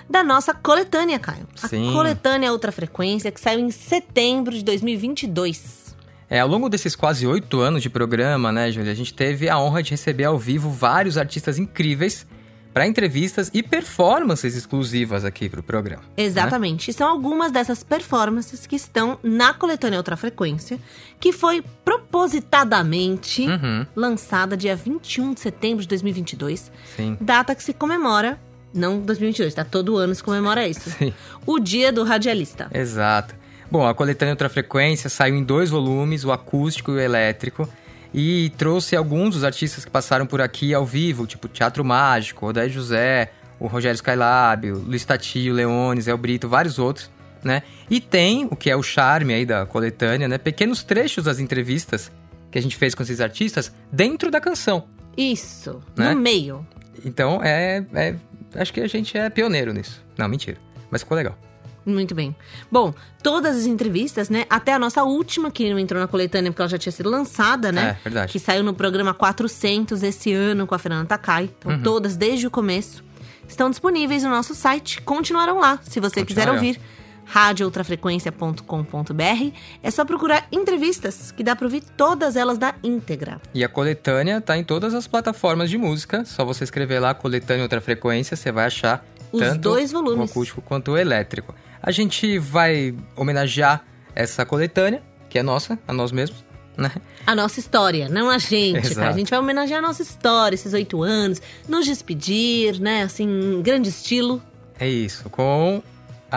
[0.09, 1.47] da nossa coletânea, Caio.
[1.61, 1.91] A Sim.
[1.93, 5.95] coletânea Outra Frequência, que saiu em setembro de 2022.
[6.29, 9.59] É, ao longo desses quase oito anos de programa, né, Júlia, a gente teve a
[9.59, 12.25] honra de receber ao vivo vários artistas incríveis
[12.73, 16.01] para entrevistas e performances exclusivas aqui para o programa.
[16.03, 16.23] né?
[16.23, 16.91] Exatamente.
[16.91, 20.77] E são algumas dessas performances que estão na coletânea Outra Frequência,
[21.17, 27.17] que foi propositadamente Uhum, lançada dia 21 de setembro de 2022, sim.
[27.21, 28.39] data que se comemora,
[28.75, 29.63] não 2022, tá?
[29.63, 30.89] Todo ano se comemora isso.
[30.99, 31.13] Sim.
[31.45, 32.69] O Dia do Radialista.
[32.73, 33.33] Exato.
[33.71, 37.67] Bom, a coletânea Outra Frequência saiu em dois volumes, o acústico e o elétrico,
[38.13, 42.69] e trouxe alguns dos artistas que passaram por aqui ao vivo, tipo Teatro Mágico, Odair
[42.69, 47.09] José, o Rogério Skylab, o Luiz Tati, o Leones, El Brito, vários outros,
[47.43, 47.63] né?
[47.89, 50.37] E tem, o que é o charme aí da coletânea, né?
[50.37, 52.11] Pequenos trechos das entrevistas
[52.51, 54.85] que a gente fez com esses artistas dentro da canção.
[55.17, 56.13] Isso, Né?
[56.13, 56.65] no meio.
[57.03, 58.15] Então, é, é-
[58.55, 60.03] Acho que a gente é pioneiro nisso.
[60.17, 60.57] Não, mentira.
[60.89, 61.37] Mas ficou legal.
[61.85, 62.35] Muito bem.
[62.71, 64.45] Bom, todas as entrevistas, né?
[64.49, 67.71] Até a nossa última, que não entrou na coletânea porque ela já tinha sido lançada,
[67.71, 67.97] né?
[67.99, 68.31] É, verdade.
[68.31, 71.43] Que saiu no programa 400 esse ano com a Fernanda Takai.
[71.59, 71.83] Então, Uhum.
[71.83, 73.03] todas desde o começo
[73.47, 74.99] estão disponíveis no nosso site.
[75.03, 76.79] Continuarão lá, se você quiser ouvir.
[77.25, 79.51] radioultrafrequência.com.br.
[79.83, 83.41] É só procurar entrevistas, que dá pra ouvir todas elas na íntegra.
[83.53, 86.23] E a coletânea tá em todas as plataformas de música.
[86.25, 90.31] Só você escrever lá coletânea outra frequência, você vai achar Os tanto dois o volumes.
[90.31, 91.53] acústico quanto o elétrico.
[91.81, 93.83] A gente vai homenagear
[94.15, 96.43] essa coletânea, que é nossa, a nós mesmos,
[96.77, 96.91] né?
[97.27, 98.95] A nossa história, não a gente, Exato.
[98.95, 99.09] cara.
[99.09, 103.03] A gente vai homenagear a nossa história, esses oito anos, nos despedir, né?
[103.03, 104.41] Assim, em grande estilo.
[104.79, 105.81] É isso, com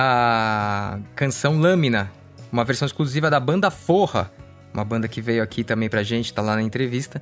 [0.00, 2.08] a canção Lâmina,
[2.52, 4.30] uma versão exclusiva da banda Forra,
[4.72, 7.20] uma banda que veio aqui também pra gente, tá lá na entrevista.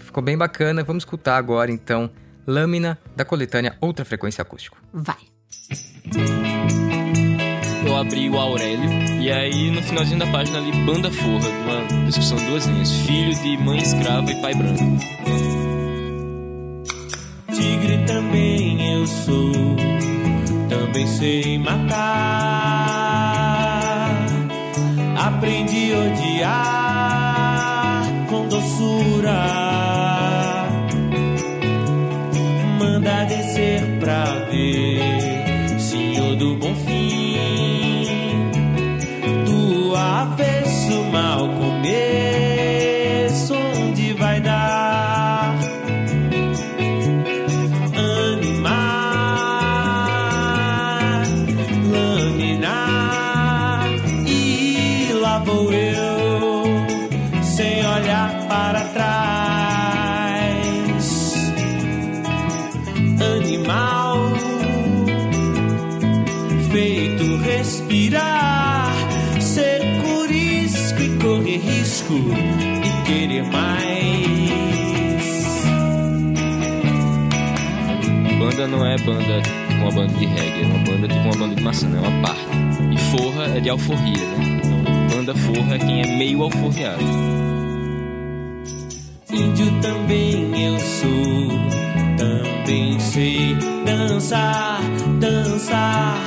[0.00, 2.10] Ficou bem bacana, vamos escutar agora então
[2.46, 4.76] Lâmina da coletânea Outra Frequência Acústico.
[4.92, 5.16] Vai.
[7.86, 12.36] eu abri o Aurélio e aí no finalzinho da página ali banda forra, uma descrição
[12.36, 14.84] de duas linhas, filho de mãe escrava e pai branco.
[17.54, 19.76] Tigre também eu sou,
[20.90, 22.00] também sei matar.
[25.16, 27.19] Aprendi a odiar
[78.70, 79.42] não é banda
[79.80, 82.40] uma banda de reggae, é uma banda tipo uma banda de maçã, é uma parte.
[82.92, 84.60] E forra é de alforria, né?
[84.64, 87.02] Então, banda forra é quem é meio alforriado.
[89.32, 91.48] Índio também eu sou,
[92.16, 94.80] também sei dançar,
[95.18, 96.18] dançar.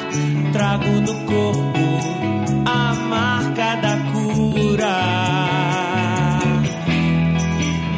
[0.52, 4.94] Trago no corpo a marca da cura.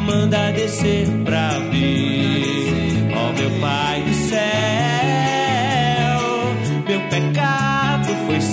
[0.06, 1.65] Manda descer pra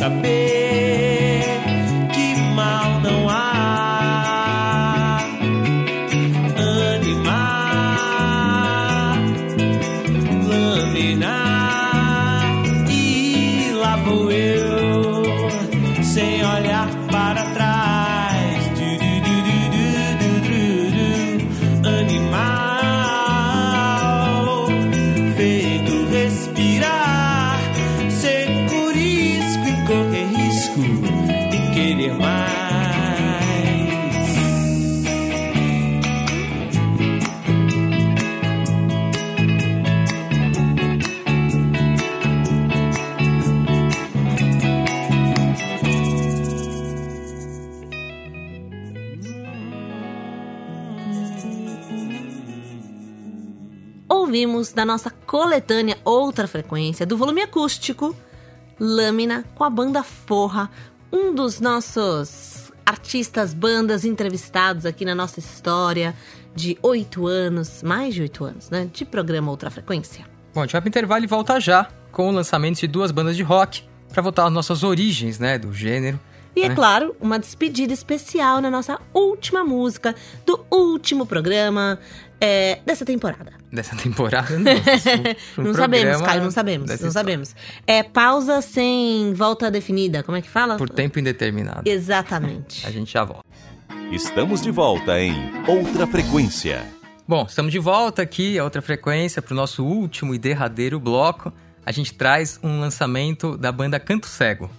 [0.03, 0.42] saber
[54.73, 58.15] da nossa coletânea Outra Frequência, do volume acústico,
[58.79, 60.69] Lâmina, com a banda Forra,
[61.11, 66.15] um dos nossos artistas, bandas entrevistados aqui na nossa história
[66.55, 68.89] de oito anos, mais de oito anos, né?
[68.91, 70.25] De programa Outra Frequência.
[70.53, 73.35] Bom, a gente vai pro intervalo e volta já com o lançamento de duas bandas
[73.35, 76.19] de rock para voltar às nossas origens, né, do gênero.
[76.55, 76.75] E é né?
[76.75, 80.15] claro, uma despedida especial na nossa última música
[80.45, 81.99] do último programa
[82.45, 83.53] é, dessa temporada.
[83.71, 84.73] Dessa temporada, não.
[85.57, 87.11] Um não sabemos, Caio, não sabemos, não história.
[87.13, 87.55] sabemos.
[87.87, 90.75] É pausa sem volta definida, como é que fala?
[90.75, 91.83] Por tempo indeterminado.
[91.85, 92.85] Exatamente.
[92.85, 93.45] A gente já volta.
[94.11, 95.33] Estamos de volta em
[95.65, 96.85] Outra Frequência.
[97.25, 101.53] Bom, estamos de volta aqui, a outra frequência, para o nosso último e derradeiro bloco.
[101.85, 104.69] A gente traz um lançamento da banda Canto Cego.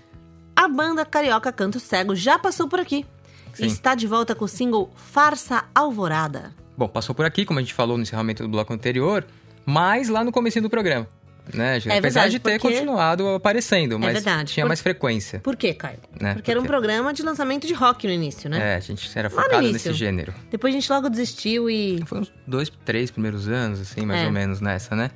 [0.55, 3.07] A banda carioca Canto Cego já passou por aqui.
[3.55, 3.65] Sim.
[3.65, 6.64] E está de volta com o single Farsa Alvorada.
[6.77, 9.25] Bom, passou por aqui, como a gente falou no encerramento do bloco anterior,
[9.65, 11.07] mas lá no começo do programa.
[11.53, 11.75] Né?
[11.75, 15.41] É Apesar verdade, de ter porque- continuado aparecendo, mas verdade, tinha por- mais frequência.
[15.41, 15.99] Por quê, Caio?
[16.19, 16.33] Né?
[16.35, 18.73] Porque era um programa de lançamento de rock no início, né?
[18.73, 20.33] É, a gente era focado nesse gênero.
[20.51, 22.03] Depois a gente logo desistiu e.
[22.07, 24.27] Foi uns dois, três primeiros anos, assim, mais É.
[24.27, 25.11] ou menos nessa, né?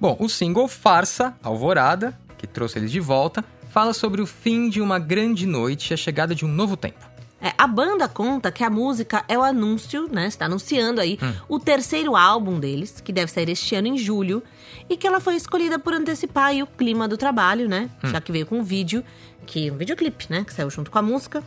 [0.00, 4.80] Bom, o single Farsa, Alvorada, que trouxe eles de volta, fala sobre o fim de
[4.80, 7.04] uma grande noite e a chegada de um novo tempo.
[7.42, 10.28] É, a banda conta que a música é o anúncio, né?
[10.28, 11.32] Está anunciando aí Hum.
[11.48, 14.42] o terceiro álbum deles, que deve sair este ano em julho,
[14.88, 17.90] e que ela foi escolhida por antecipar aí o clima do trabalho, né?
[18.04, 18.08] Hum.
[18.10, 19.02] Já que veio com um vídeo,
[19.44, 20.44] que um videoclipe, né?
[20.44, 21.42] Que saiu junto com a música.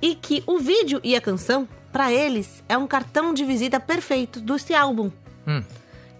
[0.00, 4.40] E que o vídeo e a canção, pra eles, é um cartão de visita perfeito
[4.40, 5.10] desse álbum,
[5.46, 5.62] Hum.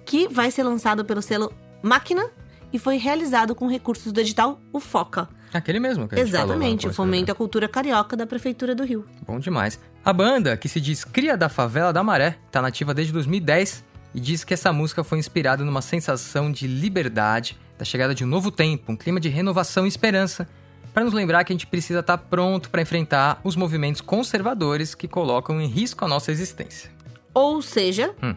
[0.05, 1.53] que vai ser lançado pelo selo
[1.83, 2.29] Máquina
[2.73, 5.29] e foi realizado com recursos do edital O Foca.
[5.53, 9.05] Aquele mesmo que a gente Exatamente, o fomento à cultura carioca da Prefeitura do Rio.
[9.27, 9.81] Bom demais.
[10.05, 13.85] A banda, que se diz Cria da Favela da Maré, tá nativa desde 2010
[14.15, 18.27] e diz que essa música foi inspirada numa sensação de liberdade, da chegada de um
[18.29, 20.49] novo tempo, um clima de renovação e esperança,
[20.93, 25.07] para nos lembrar que a gente precisa estar pronto para enfrentar os movimentos conservadores que
[25.07, 26.91] colocam em risco a nossa existência.
[27.33, 28.35] Ou seja, Hum.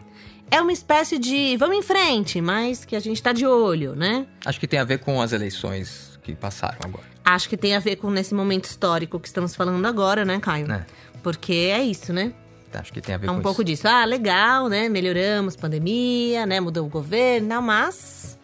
[0.50, 4.26] é uma espécie de vamos em frente, mas que a gente tá de olho, né?
[4.44, 7.04] Acho que tem a ver com as eleições que passaram agora.
[7.24, 10.70] Acho que tem a ver com nesse momento histórico que estamos falando agora, né, Caio?
[10.72, 10.84] É,
[11.22, 12.32] Porque é isso, né?
[12.72, 13.66] acho que tem a ver É com um pouco isso.
[13.66, 13.86] disso.
[13.88, 14.88] Ah, legal, né?
[14.88, 16.58] Melhoramos, pandemia, né?
[16.58, 18.36] Mudou o governo, não, mas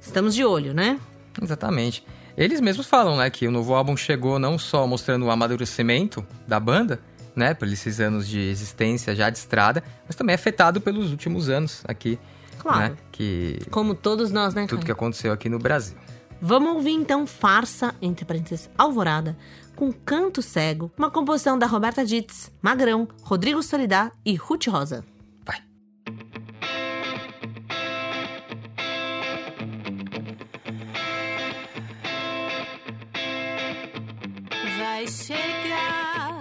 [0.00, 0.98] estamos de olho, né?
[1.42, 2.02] Exatamente.
[2.34, 6.58] Eles mesmos falam, né, que o novo álbum chegou não só mostrando o amadurecimento da
[6.58, 6.98] banda,
[7.36, 11.82] né, por esses anos de existência já de estrada, mas também afetado pelos últimos anos
[11.86, 12.18] aqui,
[12.58, 12.78] Claro.
[12.78, 15.96] né, que Como todos nós, né, tudo que aconteceu aqui no Brasil.
[16.40, 19.36] Vamos ouvir então Farsa, entre parênteses, Alvorada,
[19.74, 25.04] com Canto Cego, uma composição da Roberta Ditz, Magrão, Rodrigo Solidar e Ruth Rosa.
[25.44, 25.62] Vai.
[34.78, 36.40] Vai chegar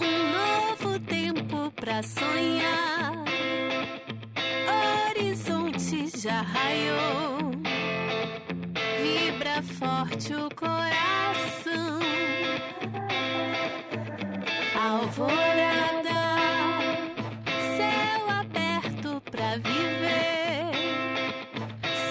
[0.00, 3.24] um novo tempo pra sonhar.
[5.10, 7.17] Horizonte já raiou,
[9.78, 12.00] forte o coração.
[14.74, 16.20] Alvorada,
[17.76, 20.72] céu aberto pra viver.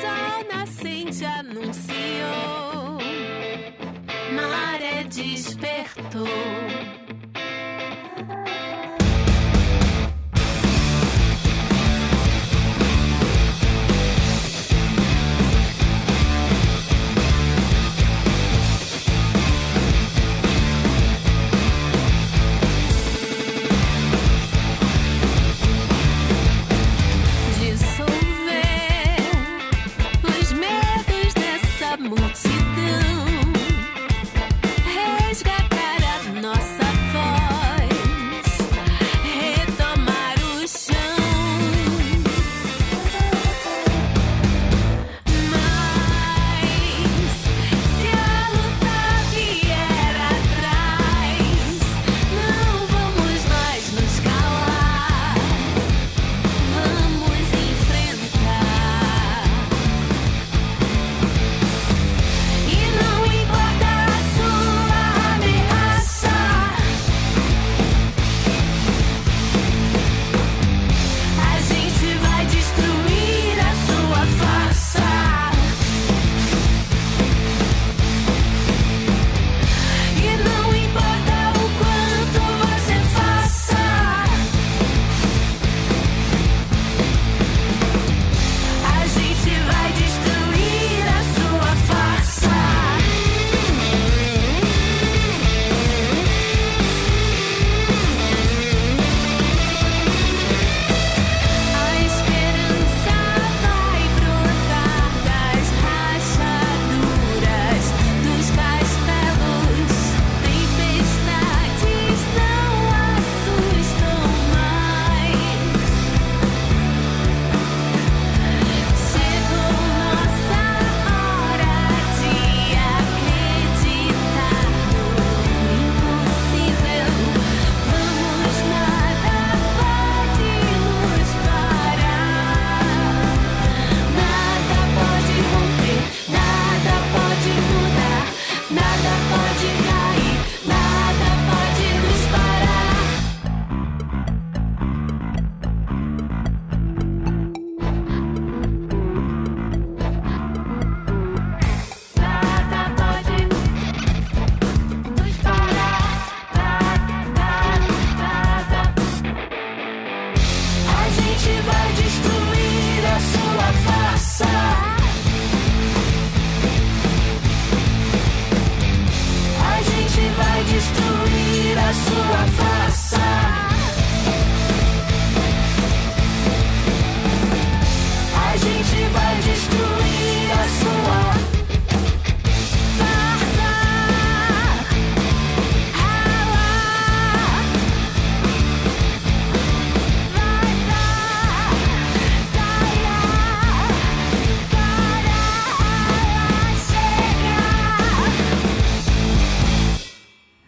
[0.02, 0.38] Sol
[1.08, 2.98] gente anunciou.
[4.34, 6.77] Maré despertou.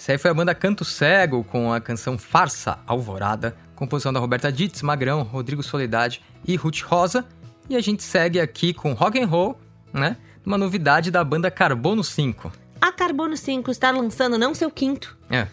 [0.09, 4.51] Essa aí foi a banda Canto Cego com a canção Farsa Alvorada, composição da Roberta
[4.51, 7.23] Ditz, Magrão, Rodrigo Soledade e Ruth Rosa.
[7.69, 9.59] E a gente segue aqui com rock and roll,
[9.93, 10.17] né?
[10.43, 12.51] Uma novidade da banda Carbono 5.
[12.81, 15.45] A Carbono 5 está lançando não seu quinto, É,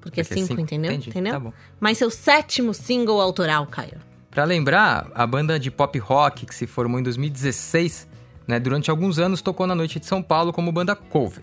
[0.00, 0.92] porque é Porque 5, cinco, entendeu?
[0.92, 1.32] entendi, Entendeu?
[1.32, 1.52] tá bom.
[1.80, 3.98] Mas seu sétimo single autoral, Caio.
[4.30, 8.06] Pra lembrar, a banda de pop rock que se formou em 2016,
[8.46, 11.42] né, durante alguns anos tocou na noite de São Paulo como banda cover.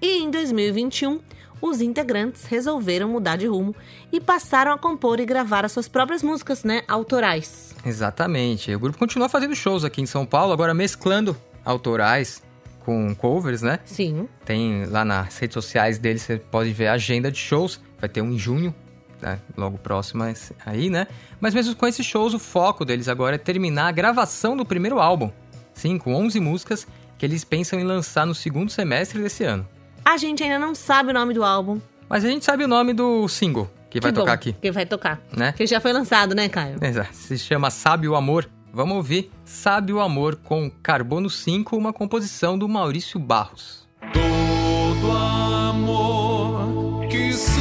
[0.00, 1.20] E em 2021,
[1.60, 3.74] os integrantes resolveram mudar de rumo
[4.12, 7.74] e passaram a compor e gravar as suas próprias músicas, né, autorais.
[7.84, 8.74] Exatamente.
[8.74, 12.42] O grupo continua fazendo shows aqui em São Paulo, agora mesclando autorais
[12.80, 13.80] com covers, né?
[13.84, 14.28] Sim.
[14.44, 17.80] Tem lá nas redes sociais deles, você pode ver a agenda de shows.
[18.00, 18.74] Vai ter um em junho,
[19.20, 19.38] né?
[19.56, 20.24] logo próximo
[20.64, 21.06] aí, né?
[21.40, 24.98] Mas mesmo com esses shows, o foco deles agora é terminar a gravação do primeiro
[25.00, 25.30] álbum.
[25.74, 26.86] Sim, com 11 músicas
[27.18, 29.68] que eles pensam em lançar no segundo semestre desse ano.
[30.10, 31.78] A gente ainda não sabe o nome do álbum.
[32.08, 34.86] Mas a gente sabe o nome do single que vai bom, tocar aqui, Que vai
[34.86, 35.20] tocar.
[35.36, 35.52] né?
[35.52, 36.82] Que já foi lançado, né, Caio?
[36.82, 37.14] Exato.
[37.14, 38.48] Se chama Sabe o Amor.
[38.72, 43.86] Vamos ouvir Sabe o Amor com Carbono 5, uma composição do Maurício Barros.
[44.14, 47.60] Todo amor que se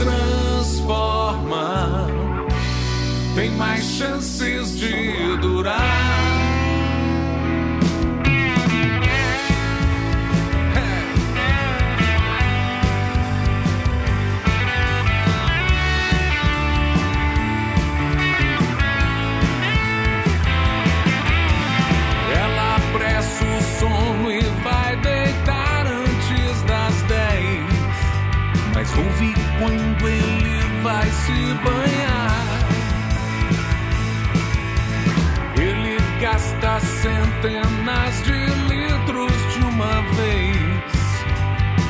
[0.00, 2.08] transforma
[3.36, 5.97] tem mais chances de durar.
[31.28, 32.46] Se banhar.
[35.56, 38.38] Ele gasta centenas de
[38.70, 40.88] litros de uma vez.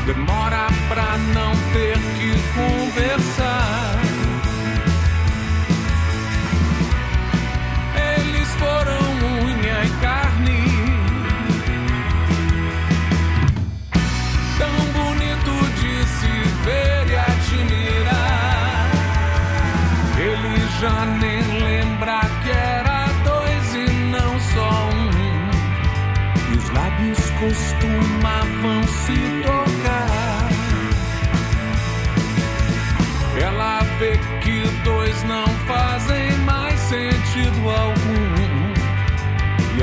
[0.07, 3.99] Demora pra não ter que conversar.
[8.17, 9.03] Eles foram
[9.45, 10.68] unha e carne.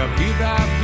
[0.06, 0.74] E a vida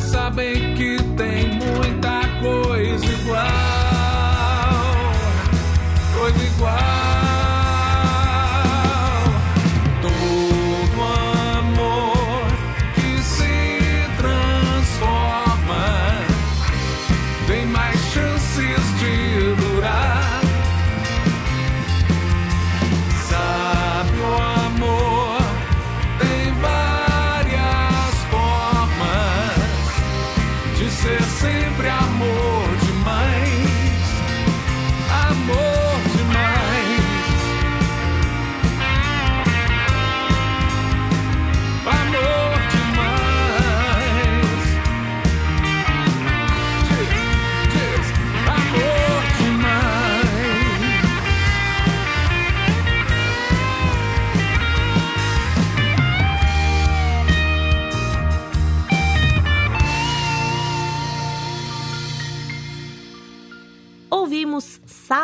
[0.00, 1.47] sabem que tem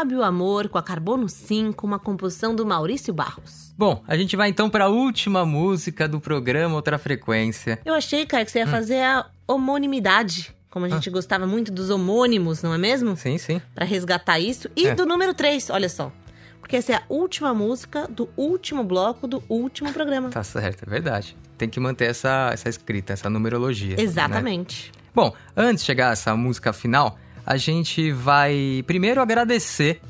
[0.04, 3.72] Ouvimos Sabe o Amor com a Carbono 5, uma composição do Maurício Barros.
[3.76, 7.80] Bom, a gente vai então para a última música do programa Outra Frequência.
[7.86, 10.54] Eu achei, cara, que você ia fazer a homonimidade.
[10.68, 13.16] Como a gente gostava muito dos homônimos, não é mesmo?
[13.16, 13.62] Sim, sim.
[13.74, 14.68] Pra resgatar isso.
[14.76, 14.94] E É.
[14.94, 16.12] do número 3, olha só.
[16.60, 20.28] Porque essa é a última música do último bloco do último programa.
[20.28, 21.34] Tá certo, é verdade.
[21.56, 23.96] Tem que manter essa, essa escrita, essa numerologia.
[23.96, 24.02] né?
[24.02, 24.92] Exatamente.
[25.14, 30.00] Bom, antes de chegar a essa música final, a gente vai primeiro agradecer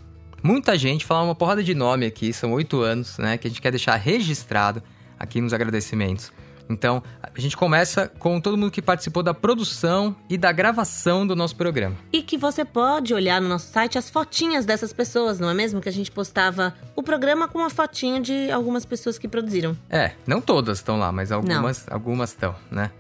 [0.43, 3.39] muita gente, falar uma porrada de nome aqui, são oito anos, né?
[3.39, 4.83] Que a gente quer deixar registrado
[5.19, 6.33] aqui nos agradecimentos.
[6.69, 11.37] Então, a gente começa com todo mundo que participou da produção e da gravação do
[11.37, 11.95] nosso programa.
[12.13, 15.81] E que você pode olhar no nosso site as fotinhas dessas pessoas, não é mesmo?
[15.81, 19.77] Que a gente postava o programa com uma fotinha de algumas pessoas que produziram.
[19.91, 22.91] É, não todas estão lá, mas algumas algumas estão, né?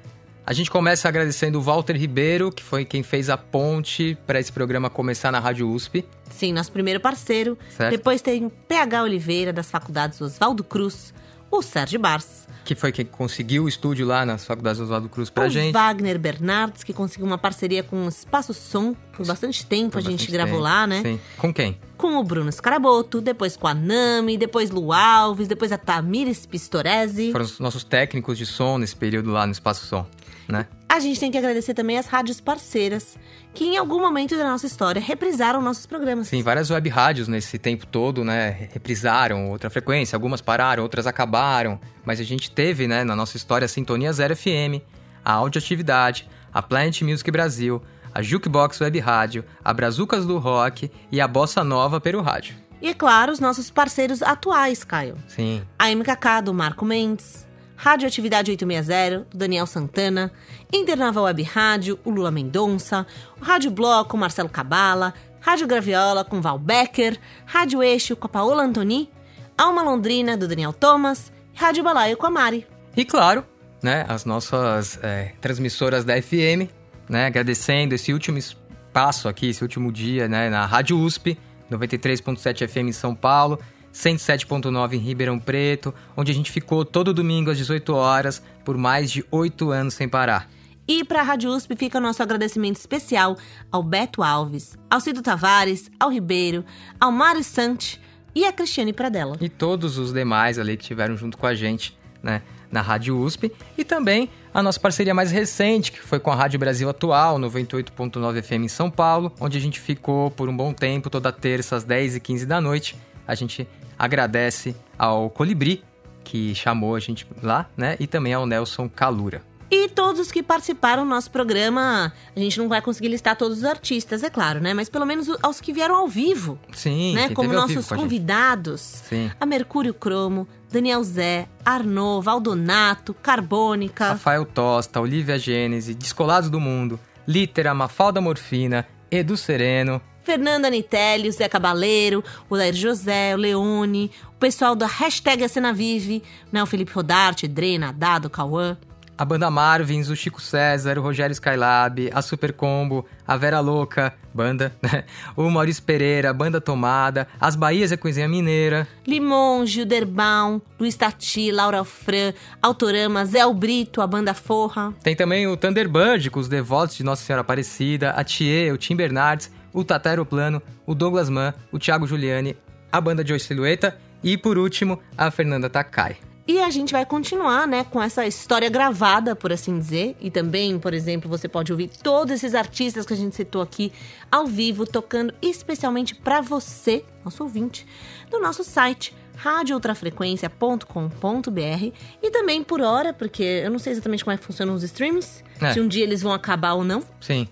[0.46, 4.52] A gente começa agradecendo o Walter Ribeiro, que foi quem fez a ponte para esse
[4.52, 6.04] programa começar na Rádio USP.
[6.30, 7.56] Sim, nosso primeiro parceiro.
[7.74, 7.90] Certo.
[7.92, 11.14] Depois tem PH Oliveira, das faculdades Oswaldo Cruz,
[11.50, 15.30] o Sérgio Bars, Que foi quem conseguiu o estúdio lá nas faculdades do Oswaldo Cruz
[15.30, 15.72] pra o gente.
[15.72, 18.94] Wagner Bernardes, que conseguiu uma parceria com o Espaço Som.
[19.16, 20.62] Por bastante tempo Por a gente bastante gravou tempo.
[20.64, 21.00] lá, né?
[21.02, 21.20] Sim.
[21.38, 21.78] Com quem?
[21.96, 27.32] Com o Bruno Scaraboto, depois com a Nami, depois Lu Alves, depois a Tamires Pistoresi.
[27.32, 30.04] Foram os nossos técnicos de som nesse período lá no Espaço Som,
[30.48, 30.66] né?
[30.88, 33.16] A gente tem que agradecer também as rádios parceiras,
[33.52, 36.28] que em algum momento da nossa história reprisaram nossos programas.
[36.28, 41.80] Sim, várias web rádios nesse tempo todo, né, reprisaram outra frequência, algumas pararam, outras acabaram,
[42.04, 44.82] mas a gente teve, né, na nossa história a Sintonia Zero FM,
[45.24, 47.82] a Audioatividade, a Planet Music Brasil,
[48.14, 52.54] a Jukebox Web Rádio, a Brazucas do Rock e a Bossa Nova Peru Rádio.
[52.80, 55.16] E é claro, os nossos parceiros atuais, Caio.
[55.26, 55.62] Sim.
[55.78, 57.43] A MKK do Marco Mendes,
[57.84, 60.32] Radioatividade 860, do Daniel Santana,
[60.72, 63.06] Internaval Web Rádio, o Lula Mendonça,
[63.38, 68.62] o Rádio Bloco, Marcelo Cabala, Rádio Graviola com Val Becker, Rádio Eixo com a Paola
[68.62, 69.10] Antoni,
[69.58, 72.66] Alma Londrina do Daniel Thomas, Rádio Balaio com a Mari.
[72.96, 73.44] E claro,
[73.82, 76.70] né, as nossas é, transmissoras da FM,
[77.06, 81.38] né, agradecendo esse último espaço aqui, esse último dia, né, na Rádio USP,
[81.70, 83.58] 93.7 FM em São Paulo,
[83.94, 89.10] 107.9 em Ribeirão Preto, onde a gente ficou todo domingo às 18 horas por mais
[89.10, 90.50] de oito anos sem parar.
[90.86, 93.38] E para a Rádio USP fica o nosso agradecimento especial
[93.72, 96.64] ao Beto Alves, ao Cido Tavares, ao Ribeiro,
[97.00, 97.98] ao Mário Sante
[98.34, 99.38] e a Cristiane Pradella.
[99.40, 103.50] E todos os demais ali que estiveram junto com a gente, né, na Rádio USP.
[103.78, 108.42] E também a nossa parceria mais recente, que foi com a Rádio Brasil Atual, 98.9
[108.42, 111.84] FM em São Paulo, onde a gente ficou por um bom tempo, toda terça às
[111.84, 112.94] 10 e 15 da noite.
[113.26, 113.66] A gente
[113.98, 115.82] agradece ao Colibri,
[116.22, 117.96] que chamou a gente lá, né?
[118.00, 119.42] E também ao Nelson Calura.
[119.70, 123.58] E todos os que participaram do nosso programa, a gente não vai conseguir listar todos
[123.58, 124.72] os artistas, é claro, né?
[124.72, 127.30] Mas pelo menos aos que vieram ao vivo, Sim, né?
[127.30, 128.80] Como nossos com a convidados.
[128.80, 129.30] Sim.
[129.40, 134.10] A Mercúrio Cromo, Daniel Zé, Arnaud, Valdonato, Carbônica.
[134.10, 141.32] Rafael Tosta, Olivia Gênese, Descolados do Mundo, Litera, Mafalda Morfina, Edu Sereno, Fernanda Nitelli, o
[141.32, 146.62] Zé Cabaleiro, o Lair José, o Leone, o pessoal da hashtag A Cena Vive, né?
[146.62, 148.76] O Felipe Rodarte, Drena, Dado, Cauã.
[149.16, 154.12] a banda Marvins, o Chico César, o Rogério Skylab, a Super Combo, a Vera Louca,
[154.34, 155.04] banda, né?
[155.36, 160.96] o Maurício Pereira, a banda Tomada, as Bahias e a Coisinha Mineira, Limon, Gilderbaum, Luiz
[160.96, 164.92] Tati, Laura Fran, Autorama, Zé Brito, a banda Forra.
[165.02, 168.96] Tem também o Thunderbird, com os devotos de Nossa Senhora Aparecida, a Thier, o Tim
[168.96, 172.56] Bernardes, o Tata Aeroplano, o Douglas Mann, o Thiago Giuliani,
[172.90, 176.16] a banda Joy Silhueta e, por último, a Fernanda Takai.
[176.46, 180.14] E a gente vai continuar, né, com essa história gravada, por assim dizer.
[180.20, 183.90] E também, por exemplo, você pode ouvir todos esses artistas que a gente citou aqui
[184.30, 187.86] ao vivo, tocando especialmente para você, nosso ouvinte,
[188.30, 194.38] no nosso site radioultrafrequência.com.br e também por hora, porque eu não sei exatamente como é
[194.38, 195.72] que funcionam os streams, É.
[195.72, 197.48] se um dia eles vão acabar ou não, Sim.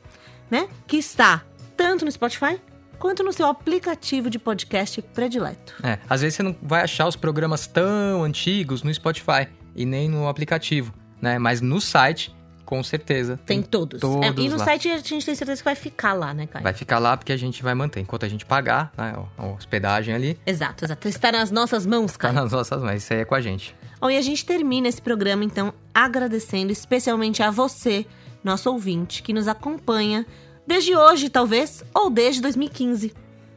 [0.51, 0.69] né?
[0.87, 1.43] Que está
[1.83, 2.61] tanto no Spotify
[2.97, 5.75] quanto no seu aplicativo de podcast predileto.
[5.83, 10.09] É, às vezes você não vai achar os programas tão antigos no Spotify e nem
[10.09, 11.41] no aplicativo, né?
[11.41, 12.33] Mas no site,
[12.65, 13.37] com certeza.
[13.45, 14.01] Tem todos.
[14.01, 14.65] todos É, e no lá.
[14.65, 16.63] site a gente tem certeza que vai ficar lá, né, Caio?
[16.63, 17.99] Vai ficar lá porque a gente vai manter.
[17.99, 21.09] Enquanto a gente pagar né, a hospedagem ali, Exato, exato.
[21.09, 22.33] Está nas nossas mãos, cara.
[22.33, 23.03] nas nossas mãos.
[23.03, 23.75] Isso aí é com a gente.
[24.01, 28.07] Bom, e a gente termina esse programa, então, agradecendo especialmente a você,
[28.45, 30.25] nosso ouvinte, que nos acompanha
[30.67, 33.13] desde hoje, talvez, ou desde 2015.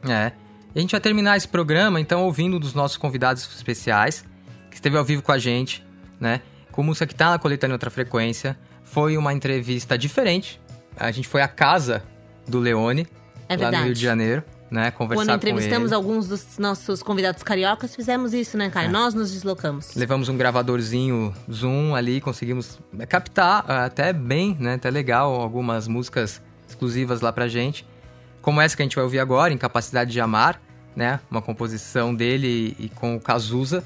[0.07, 0.31] É.
[0.75, 4.25] A gente vai terminar esse programa, então, ouvindo um dos nossos convidados especiais,
[4.69, 5.85] que esteve ao vivo com a gente,
[6.19, 6.41] né?
[6.71, 8.57] Com música que tá na coletânea Outra Frequência.
[8.83, 10.59] Foi uma entrevista diferente.
[10.97, 12.03] A gente foi à casa
[12.45, 13.07] do Leone,
[13.47, 14.91] É lá no Rio de Janeiro, né?
[14.91, 18.89] Quando entrevistamos alguns dos nossos convidados cariocas, fizemos isso, né, Caio?
[18.89, 18.91] É.
[18.91, 19.95] Nós nos deslocamos.
[19.95, 24.73] Levamos um gravadorzinho Zoom ali, conseguimos captar ah, até bem, né?
[24.73, 27.85] Até legal algumas músicas exclusivas lá pra gente.
[28.41, 30.61] Como essa que a gente vai ouvir agora, Incapacidade de Amar,
[30.95, 31.19] né?
[31.29, 33.83] Uma composição dele e, e com o Cazuza.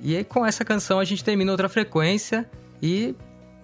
[0.00, 2.48] E aí com essa canção a gente termina outra frequência
[2.82, 3.14] e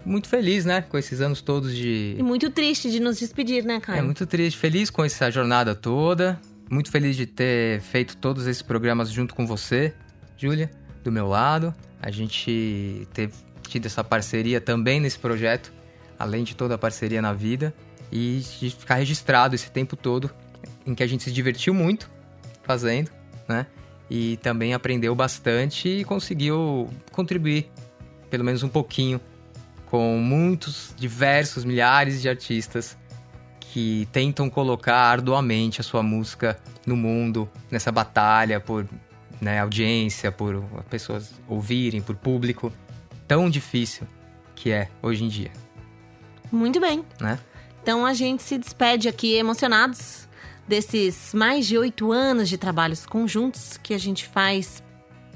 [0.05, 0.83] muito feliz, né?
[0.83, 2.17] Com esses anos todos de.
[2.19, 4.01] E muito triste de nos despedir, né, Caio?
[4.01, 6.41] É muito triste, feliz com essa jornada toda.
[6.71, 9.93] Muito feliz de ter feito todos esses programas junto com você,
[10.39, 10.71] Júlia,
[11.05, 11.75] do meu lado.
[12.01, 13.31] A gente ter
[13.69, 15.73] tido essa parceria também nesse projeto,
[16.19, 17.75] além de toda a parceria na vida.
[18.13, 18.43] E
[18.79, 20.31] ficar registrado esse tempo todo
[20.87, 22.11] em que a gente se divertiu muito
[22.63, 23.11] fazendo,
[23.49, 23.67] né?
[24.11, 27.71] E também aprendeu bastante e conseguiu contribuir,
[28.29, 29.19] pelo menos um pouquinho,
[29.87, 32.97] com muitos, diversos, milhares de artistas
[33.61, 38.87] que tentam colocar arduamente a sua música no mundo, nessa batalha por
[39.41, 42.71] né, audiência, por pessoas ouvirem, por público.
[43.27, 44.07] tão difícil
[44.55, 45.51] que é hoje em dia,
[46.51, 47.03] Muito bem.
[47.19, 47.39] né?
[47.83, 50.29] Então a gente se despede aqui emocionados
[50.69, 54.83] desses mais de oito anos de trabalhos conjuntos que a gente faz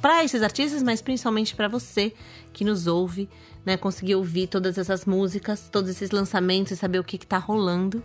[0.01, 2.15] para esses artistas, mas principalmente para você
[2.53, 3.29] que nos ouve,
[3.65, 3.77] né?
[3.77, 8.01] Conseguir ouvir todas essas músicas, todos esses lançamentos e saber o que, que tá rolando.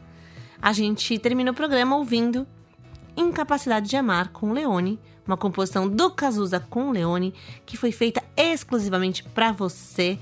[0.59, 2.47] A gente termina o programa ouvindo
[3.15, 9.23] Incapacidade de Amar com Leone, uma composição do Cazuza com Leone, que foi feita exclusivamente
[9.23, 10.17] para você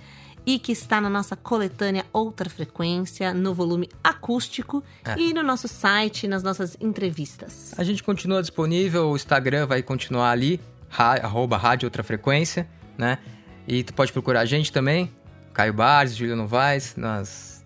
[0.46, 5.16] e que está na nossa coletânea Outra Frequência, no volume acústico É.
[5.20, 7.74] e no nosso site, nas nossas entrevistas.
[7.78, 10.60] A gente continua disponível, o Instagram vai continuar ali,
[10.98, 12.68] arroba Rádio Outra Frequência,
[12.98, 13.20] né?
[13.68, 15.12] E tu pode procurar a gente também,
[15.54, 17.64] Caio Barres, Júlio Novaes, nas,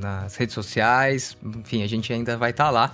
[0.00, 2.92] nas redes sociais, enfim, a gente ainda vai estar lá,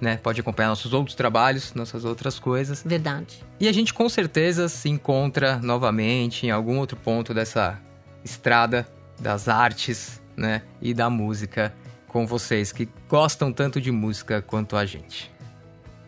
[0.00, 0.16] né?
[0.16, 2.82] Pode acompanhar nossos outros trabalhos, nossas outras coisas.
[2.84, 3.44] Verdade.
[3.60, 7.78] E a gente com certeza se encontra novamente em algum outro ponto dessa
[8.24, 8.88] estrada
[9.20, 10.62] das artes, né?
[10.80, 11.74] E da música
[12.08, 15.30] com vocês que gostam tanto de música quanto a gente.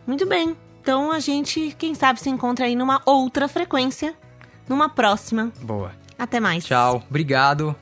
[0.05, 0.55] Muito bem.
[0.81, 4.15] Então a gente, quem sabe, se encontra aí numa outra frequência,
[4.69, 5.51] numa próxima.
[5.61, 5.91] Boa.
[6.17, 6.65] Até mais.
[6.65, 7.75] Tchau, obrigado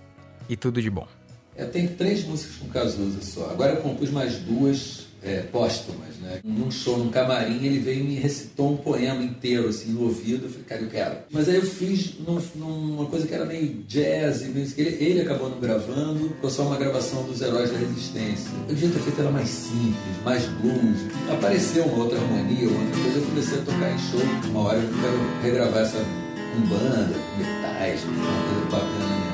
[0.49, 1.07] e tudo de bom.
[1.55, 3.51] Eu tenho três músicas com Cazuza só.
[3.51, 6.39] Agora eu compus mais duas é, póstumas, né?
[6.43, 10.45] Num show, num camarim, ele veio e me recitou um poema inteiro, assim, no ouvido.
[10.45, 11.15] Eu falei, cara, eu quero.
[11.31, 14.67] Mas aí eu fiz num- numa coisa que era meio jazz, meio...
[14.77, 18.49] Ele, ele acabou não gravando, ficou só uma gravação dos Heróis da Resistência.
[18.69, 20.99] Eu devia ter feito ela mais simples, mais blues.
[21.31, 24.21] Apareceu uma outra harmonia, uma outra coisa, eu comecei a tocar em show.
[24.51, 29.25] Uma hora eu quero regravar essa com banda, com metais, uma coisa bacana.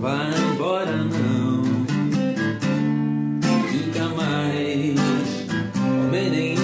[0.00, 1.47] Vai embora não
[6.10, 6.57] many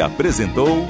[0.00, 0.86] Apresentou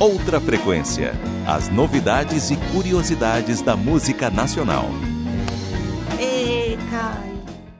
[0.00, 1.12] Outra Frequência.
[1.46, 4.88] As novidades e curiosidades da música nacional.